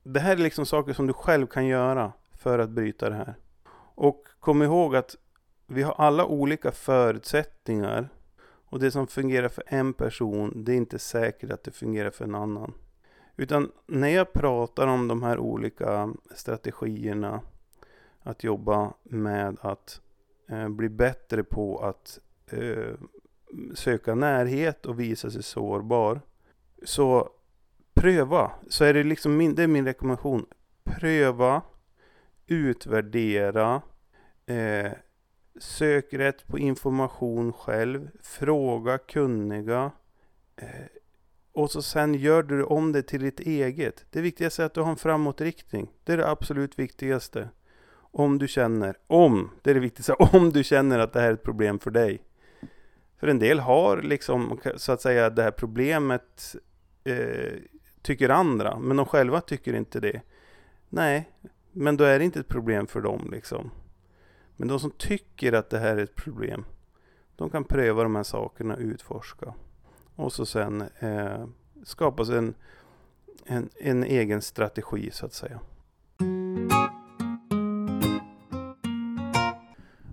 det 0.02 0.20
här 0.20 0.32
är 0.32 0.36
liksom 0.36 0.66
saker 0.66 0.92
som 0.92 1.06
du 1.06 1.12
själv 1.12 1.46
kan 1.46 1.66
göra 1.66 2.12
för 2.38 2.58
att 2.58 2.70
bryta 2.70 3.08
det 3.08 3.16
här. 3.16 3.34
Och 3.94 4.26
kom 4.40 4.62
ihåg 4.62 4.96
att 4.96 5.16
vi 5.66 5.82
har 5.82 5.92
alla 5.92 6.26
olika 6.26 6.72
förutsättningar 6.72 8.08
och 8.72 8.78
det 8.78 8.90
som 8.90 9.06
fungerar 9.06 9.48
för 9.48 9.64
en 9.66 9.92
person, 9.92 10.64
det 10.64 10.72
är 10.72 10.76
inte 10.76 10.98
säkert 10.98 11.50
att 11.50 11.64
det 11.64 11.70
fungerar 11.70 12.10
för 12.10 12.24
en 12.24 12.34
annan. 12.34 12.74
Utan 13.36 13.70
när 13.86 14.08
jag 14.08 14.32
pratar 14.32 14.86
om 14.86 15.08
de 15.08 15.22
här 15.22 15.38
olika 15.38 16.14
strategierna, 16.34 17.40
att 18.22 18.44
jobba 18.44 18.92
med 19.02 19.56
att 19.60 20.00
eh, 20.48 20.68
bli 20.68 20.88
bättre 20.88 21.44
på 21.44 21.78
att 21.78 22.18
eh, 22.46 22.94
söka 23.74 24.14
närhet 24.14 24.86
och 24.86 25.00
visa 25.00 25.30
sig 25.30 25.42
sårbar. 25.42 26.20
Så 26.84 27.30
pröva, 27.94 28.52
så 28.68 28.84
är 28.84 28.94
det 28.94 29.04
liksom 29.04 29.36
min, 29.36 29.54
det 29.54 29.62
är 29.62 29.66
min 29.66 29.84
rekommendation. 29.84 30.46
Pröva, 30.84 31.62
utvärdera, 32.46 33.82
eh, 34.46 34.92
Sök 35.60 36.14
rätt 36.14 36.46
på 36.46 36.58
information 36.58 37.52
själv. 37.52 38.10
Fråga 38.22 38.98
kunniga. 38.98 39.90
Eh, 40.56 40.86
och 41.52 41.70
så 41.70 41.82
sen 41.82 42.14
gör 42.14 42.42
du 42.42 42.64
om 42.64 42.92
det 42.92 43.02
till 43.02 43.22
ditt 43.22 43.40
eget. 43.40 44.04
Det 44.10 44.20
viktigaste 44.20 44.62
är 44.62 44.66
att 44.66 44.74
du 44.74 44.80
har 44.80 44.90
en 44.90 44.96
framåtriktning. 44.96 45.90
Det 46.04 46.12
är 46.12 46.16
det 46.16 46.28
absolut 46.28 46.78
viktigaste. 46.78 47.48
Om 47.94 48.38
du 48.38 48.48
känner, 48.48 48.96
om, 49.06 49.50
det 49.62 49.70
är 49.70 49.74
det 49.74 49.80
viktigaste, 49.80 50.12
om 50.18 50.52
du 50.52 50.64
känner 50.64 50.98
att 50.98 51.12
det 51.12 51.20
här 51.20 51.28
är 51.28 51.34
ett 51.34 51.42
problem 51.42 51.78
för 51.78 51.90
dig. 51.90 52.22
För 53.16 53.26
en 53.26 53.38
del 53.38 53.60
har 53.60 54.02
liksom, 54.02 54.60
så 54.76 54.92
att 54.92 55.00
säga, 55.00 55.30
det 55.30 55.42
här 55.42 55.50
problemet 55.50 56.56
eh, 57.04 57.52
tycker 58.02 58.28
andra, 58.28 58.78
men 58.78 58.96
de 58.96 59.06
själva 59.06 59.40
tycker 59.40 59.74
inte 59.74 60.00
det. 60.00 60.20
Nej, 60.88 61.30
men 61.72 61.96
då 61.96 62.04
är 62.04 62.18
det 62.18 62.24
inte 62.24 62.40
ett 62.40 62.48
problem 62.48 62.86
för 62.86 63.00
dem 63.00 63.28
liksom. 63.32 63.70
Men 64.56 64.68
de 64.68 64.80
som 64.80 64.90
tycker 64.90 65.52
att 65.52 65.70
det 65.70 65.78
här 65.78 65.96
är 65.96 66.02
ett 66.02 66.14
problem, 66.14 66.64
de 67.36 67.50
kan 67.50 67.64
pröva 67.64 68.02
de 68.02 68.16
här 68.16 68.22
sakerna, 68.22 68.76
utforska. 68.76 69.54
Och 70.14 70.32
så 70.32 70.46
sen 70.46 70.84
eh, 70.98 71.46
skapas 71.84 72.28
en, 72.28 72.54
en, 73.46 73.68
en 73.80 74.04
egen 74.04 74.42
strategi 74.42 75.10
så 75.12 75.26
att 75.26 75.34
säga. 75.34 75.60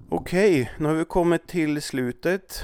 Okej, 0.10 0.72
nu 0.78 0.86
har 0.86 0.96
vi 0.96 1.06
kommit 1.06 1.48
till 1.48 1.82
slutet. 1.82 2.64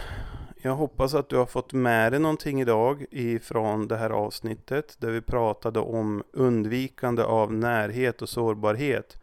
Jag 0.65 0.75
hoppas 0.75 1.13
att 1.13 1.29
du 1.29 1.37
har 1.37 1.45
fått 1.45 1.73
med 1.73 2.11
dig 2.13 2.19
någonting 2.19 2.61
idag 2.61 3.05
ifrån 3.11 3.87
det 3.87 3.97
här 3.97 4.09
avsnittet 4.09 4.97
där 4.99 5.11
vi 5.11 5.21
pratade 5.21 5.79
om 5.79 6.23
undvikande 6.33 7.23
av 7.23 7.53
närhet 7.53 8.21
och 8.21 8.29
sårbarhet. 8.29 9.21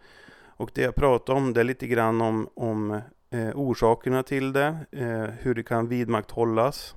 Och 0.57 0.71
det 0.75 0.83
jag 0.83 0.95
pratar 0.95 1.35
om 1.35 1.53
det 1.53 1.61
är 1.61 1.65
lite 1.65 1.87
grann 1.87 2.21
om, 2.21 2.49
om 2.55 3.01
eh, 3.31 3.51
orsakerna 3.55 4.23
till 4.23 4.53
det, 4.53 4.77
eh, 4.91 5.35
hur 5.39 5.55
det 5.55 5.63
kan 5.63 5.89
vidmakthållas 5.89 6.95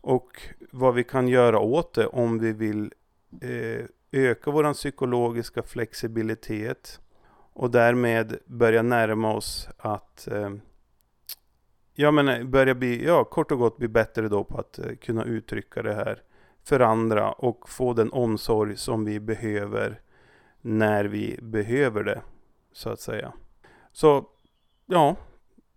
och 0.00 0.42
vad 0.70 0.94
vi 0.94 1.04
kan 1.04 1.28
göra 1.28 1.58
åt 1.58 1.94
det 1.94 2.06
om 2.06 2.38
vi 2.38 2.52
vill 2.52 2.92
eh, 3.40 3.84
öka 4.12 4.50
vår 4.50 4.72
psykologiska 4.72 5.62
flexibilitet 5.62 7.00
och 7.52 7.70
därmed 7.70 8.38
börja 8.46 8.82
närma 8.82 9.34
oss 9.34 9.68
att 9.78 10.28
eh, 10.28 10.50
ja, 11.96 12.10
men 12.10 12.28
eh, 12.28 12.44
börja 12.44 12.74
bli, 12.74 13.06
ja, 13.06 13.24
kort 13.24 13.52
och 13.52 13.58
gott 13.58 13.76
bli 13.76 13.88
bättre 13.88 14.28
då 14.28 14.44
på 14.44 14.58
att 14.58 14.78
eh, 14.78 14.96
kunna 14.96 15.24
uttrycka 15.24 15.82
det 15.82 15.94
här 15.94 16.22
för 16.64 16.80
andra 16.80 17.32
och 17.32 17.68
få 17.68 17.92
den 17.92 18.12
omsorg 18.12 18.76
som 18.76 19.04
vi 19.04 19.20
behöver 19.20 20.00
när 20.60 21.04
vi 21.04 21.38
behöver 21.42 22.04
det 22.04 22.22
så 22.72 22.90
att 22.90 23.00
säga. 23.00 23.32
Så 23.92 24.24
ja, 24.86 25.16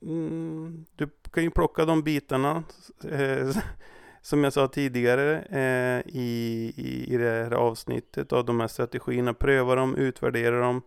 mm, 0.01 0.85
du 0.95 1.09
kan 1.31 1.43
ju 1.43 1.49
plocka 1.49 1.85
de 1.85 2.03
bitarna 2.03 2.63
eh, 3.11 3.49
som 4.21 4.43
jag 4.43 4.53
sa 4.53 4.67
tidigare 4.67 5.39
eh, 5.39 6.15
i, 6.15 6.73
i, 6.77 7.13
i 7.13 7.17
det 7.17 7.29
här 7.29 7.51
avsnittet 7.51 8.33
av 8.33 8.45
de 8.45 8.59
här 8.59 8.67
strategierna. 8.67 9.33
Pröva 9.33 9.75
dem, 9.75 9.95
utvärdera 9.95 10.59
dem. 10.59 10.81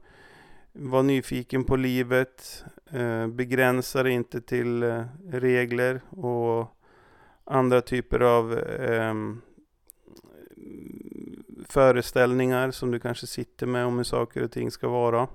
Var 0.75 1.03
nyfiken 1.03 1.65
på 1.65 1.77
livet. 1.77 2.65
Eh, 2.91 3.27
Begränsa 3.27 4.03
dig 4.03 4.13
inte 4.13 4.41
till 4.41 4.83
eh, 4.83 5.05
regler 5.31 6.01
och 6.11 6.77
andra 7.45 7.81
typer 7.81 8.21
av 8.21 8.59
ehm, 8.81 9.41
föreställningar 11.69 12.71
som 12.71 12.91
du 12.91 13.01
kanske 13.01 13.27
sitter 13.27 13.67
med 13.67 13.87
om 13.87 13.97
hur 13.97 14.05
saker 14.05 14.43
och 14.43 14.51
ting 14.51 14.71
ska 14.71 14.89
vara. 14.89 15.29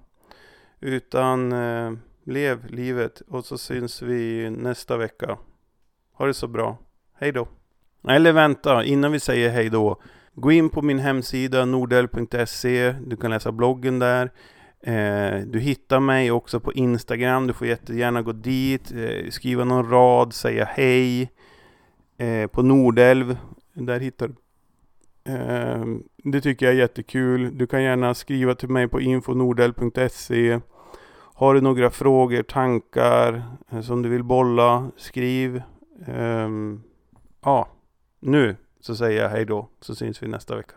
Utan 0.80 1.52
eh, 1.52 1.94
lev 2.24 2.66
livet 2.70 3.22
och 3.28 3.46
så 3.46 3.58
syns 3.58 4.02
vi 4.02 4.50
nästa 4.50 4.98
vecka. 4.98 5.38
Ha 6.14 6.26
det 6.26 6.34
så 6.34 6.48
bra. 6.48 6.78
Hej 7.14 7.32
då. 7.32 7.48
Eller 8.08 8.32
vänta, 8.32 8.84
innan 8.84 9.12
vi 9.12 9.20
säger 9.20 9.50
hej 9.50 9.70
då. 9.70 10.02
Gå 10.34 10.52
in 10.52 10.70
på 10.70 10.82
min 10.82 11.00
hemsida 11.00 11.66
nordel.se. 11.66 12.92
Du 12.92 13.16
kan 13.16 13.32
läsa 13.32 13.52
bloggen 13.52 14.00
där. 14.00 14.32
Eh, 14.88 15.40
du 15.46 15.60
hittar 15.60 16.00
mig 16.00 16.32
också 16.32 16.60
på 16.60 16.74
Instagram. 16.74 17.48
Du 17.48 17.54
får 17.54 17.68
jättegärna 17.68 18.22
gå 18.22 18.32
dit, 18.32 18.92
eh, 18.92 19.30
skriva 19.30 19.64
någon 19.64 19.90
rad, 19.90 20.34
säga 20.34 20.66
hej. 20.66 21.32
Eh, 22.18 22.48
på 22.48 22.62
Nordelv, 22.62 23.38
där 23.74 24.00
hittar 24.00 24.28
du 24.28 24.36
eh, 25.34 25.86
det 26.18 26.42
tycker 26.42 26.66
jag 26.66 26.76
är 26.76 26.80
jättekul. 26.80 27.58
Du 27.58 27.68
kan 27.68 27.84
gärna 27.84 28.14
skriva 28.14 28.56
till 28.56 28.70
mig 28.70 28.88
på 28.88 29.02
infonordelv.se. 29.02 30.60
Har 31.34 31.54
du 31.54 31.62
några 31.62 31.90
frågor, 31.90 32.44
tankar 32.44 33.44
eh, 33.72 33.82
som 33.82 34.02
du 34.02 34.10
vill 34.10 34.24
bolla, 34.24 34.92
skriv. 34.98 35.62
Eh, 36.08 36.50
ja, 37.44 37.68
nu 38.20 38.56
så 38.80 38.96
säger 38.96 39.22
jag 39.22 39.30
hej 39.30 39.46
då, 39.46 39.70
så 39.82 39.96
syns 39.96 40.24
vi 40.24 40.28
nästa 40.28 40.56
vecka. 40.56 40.76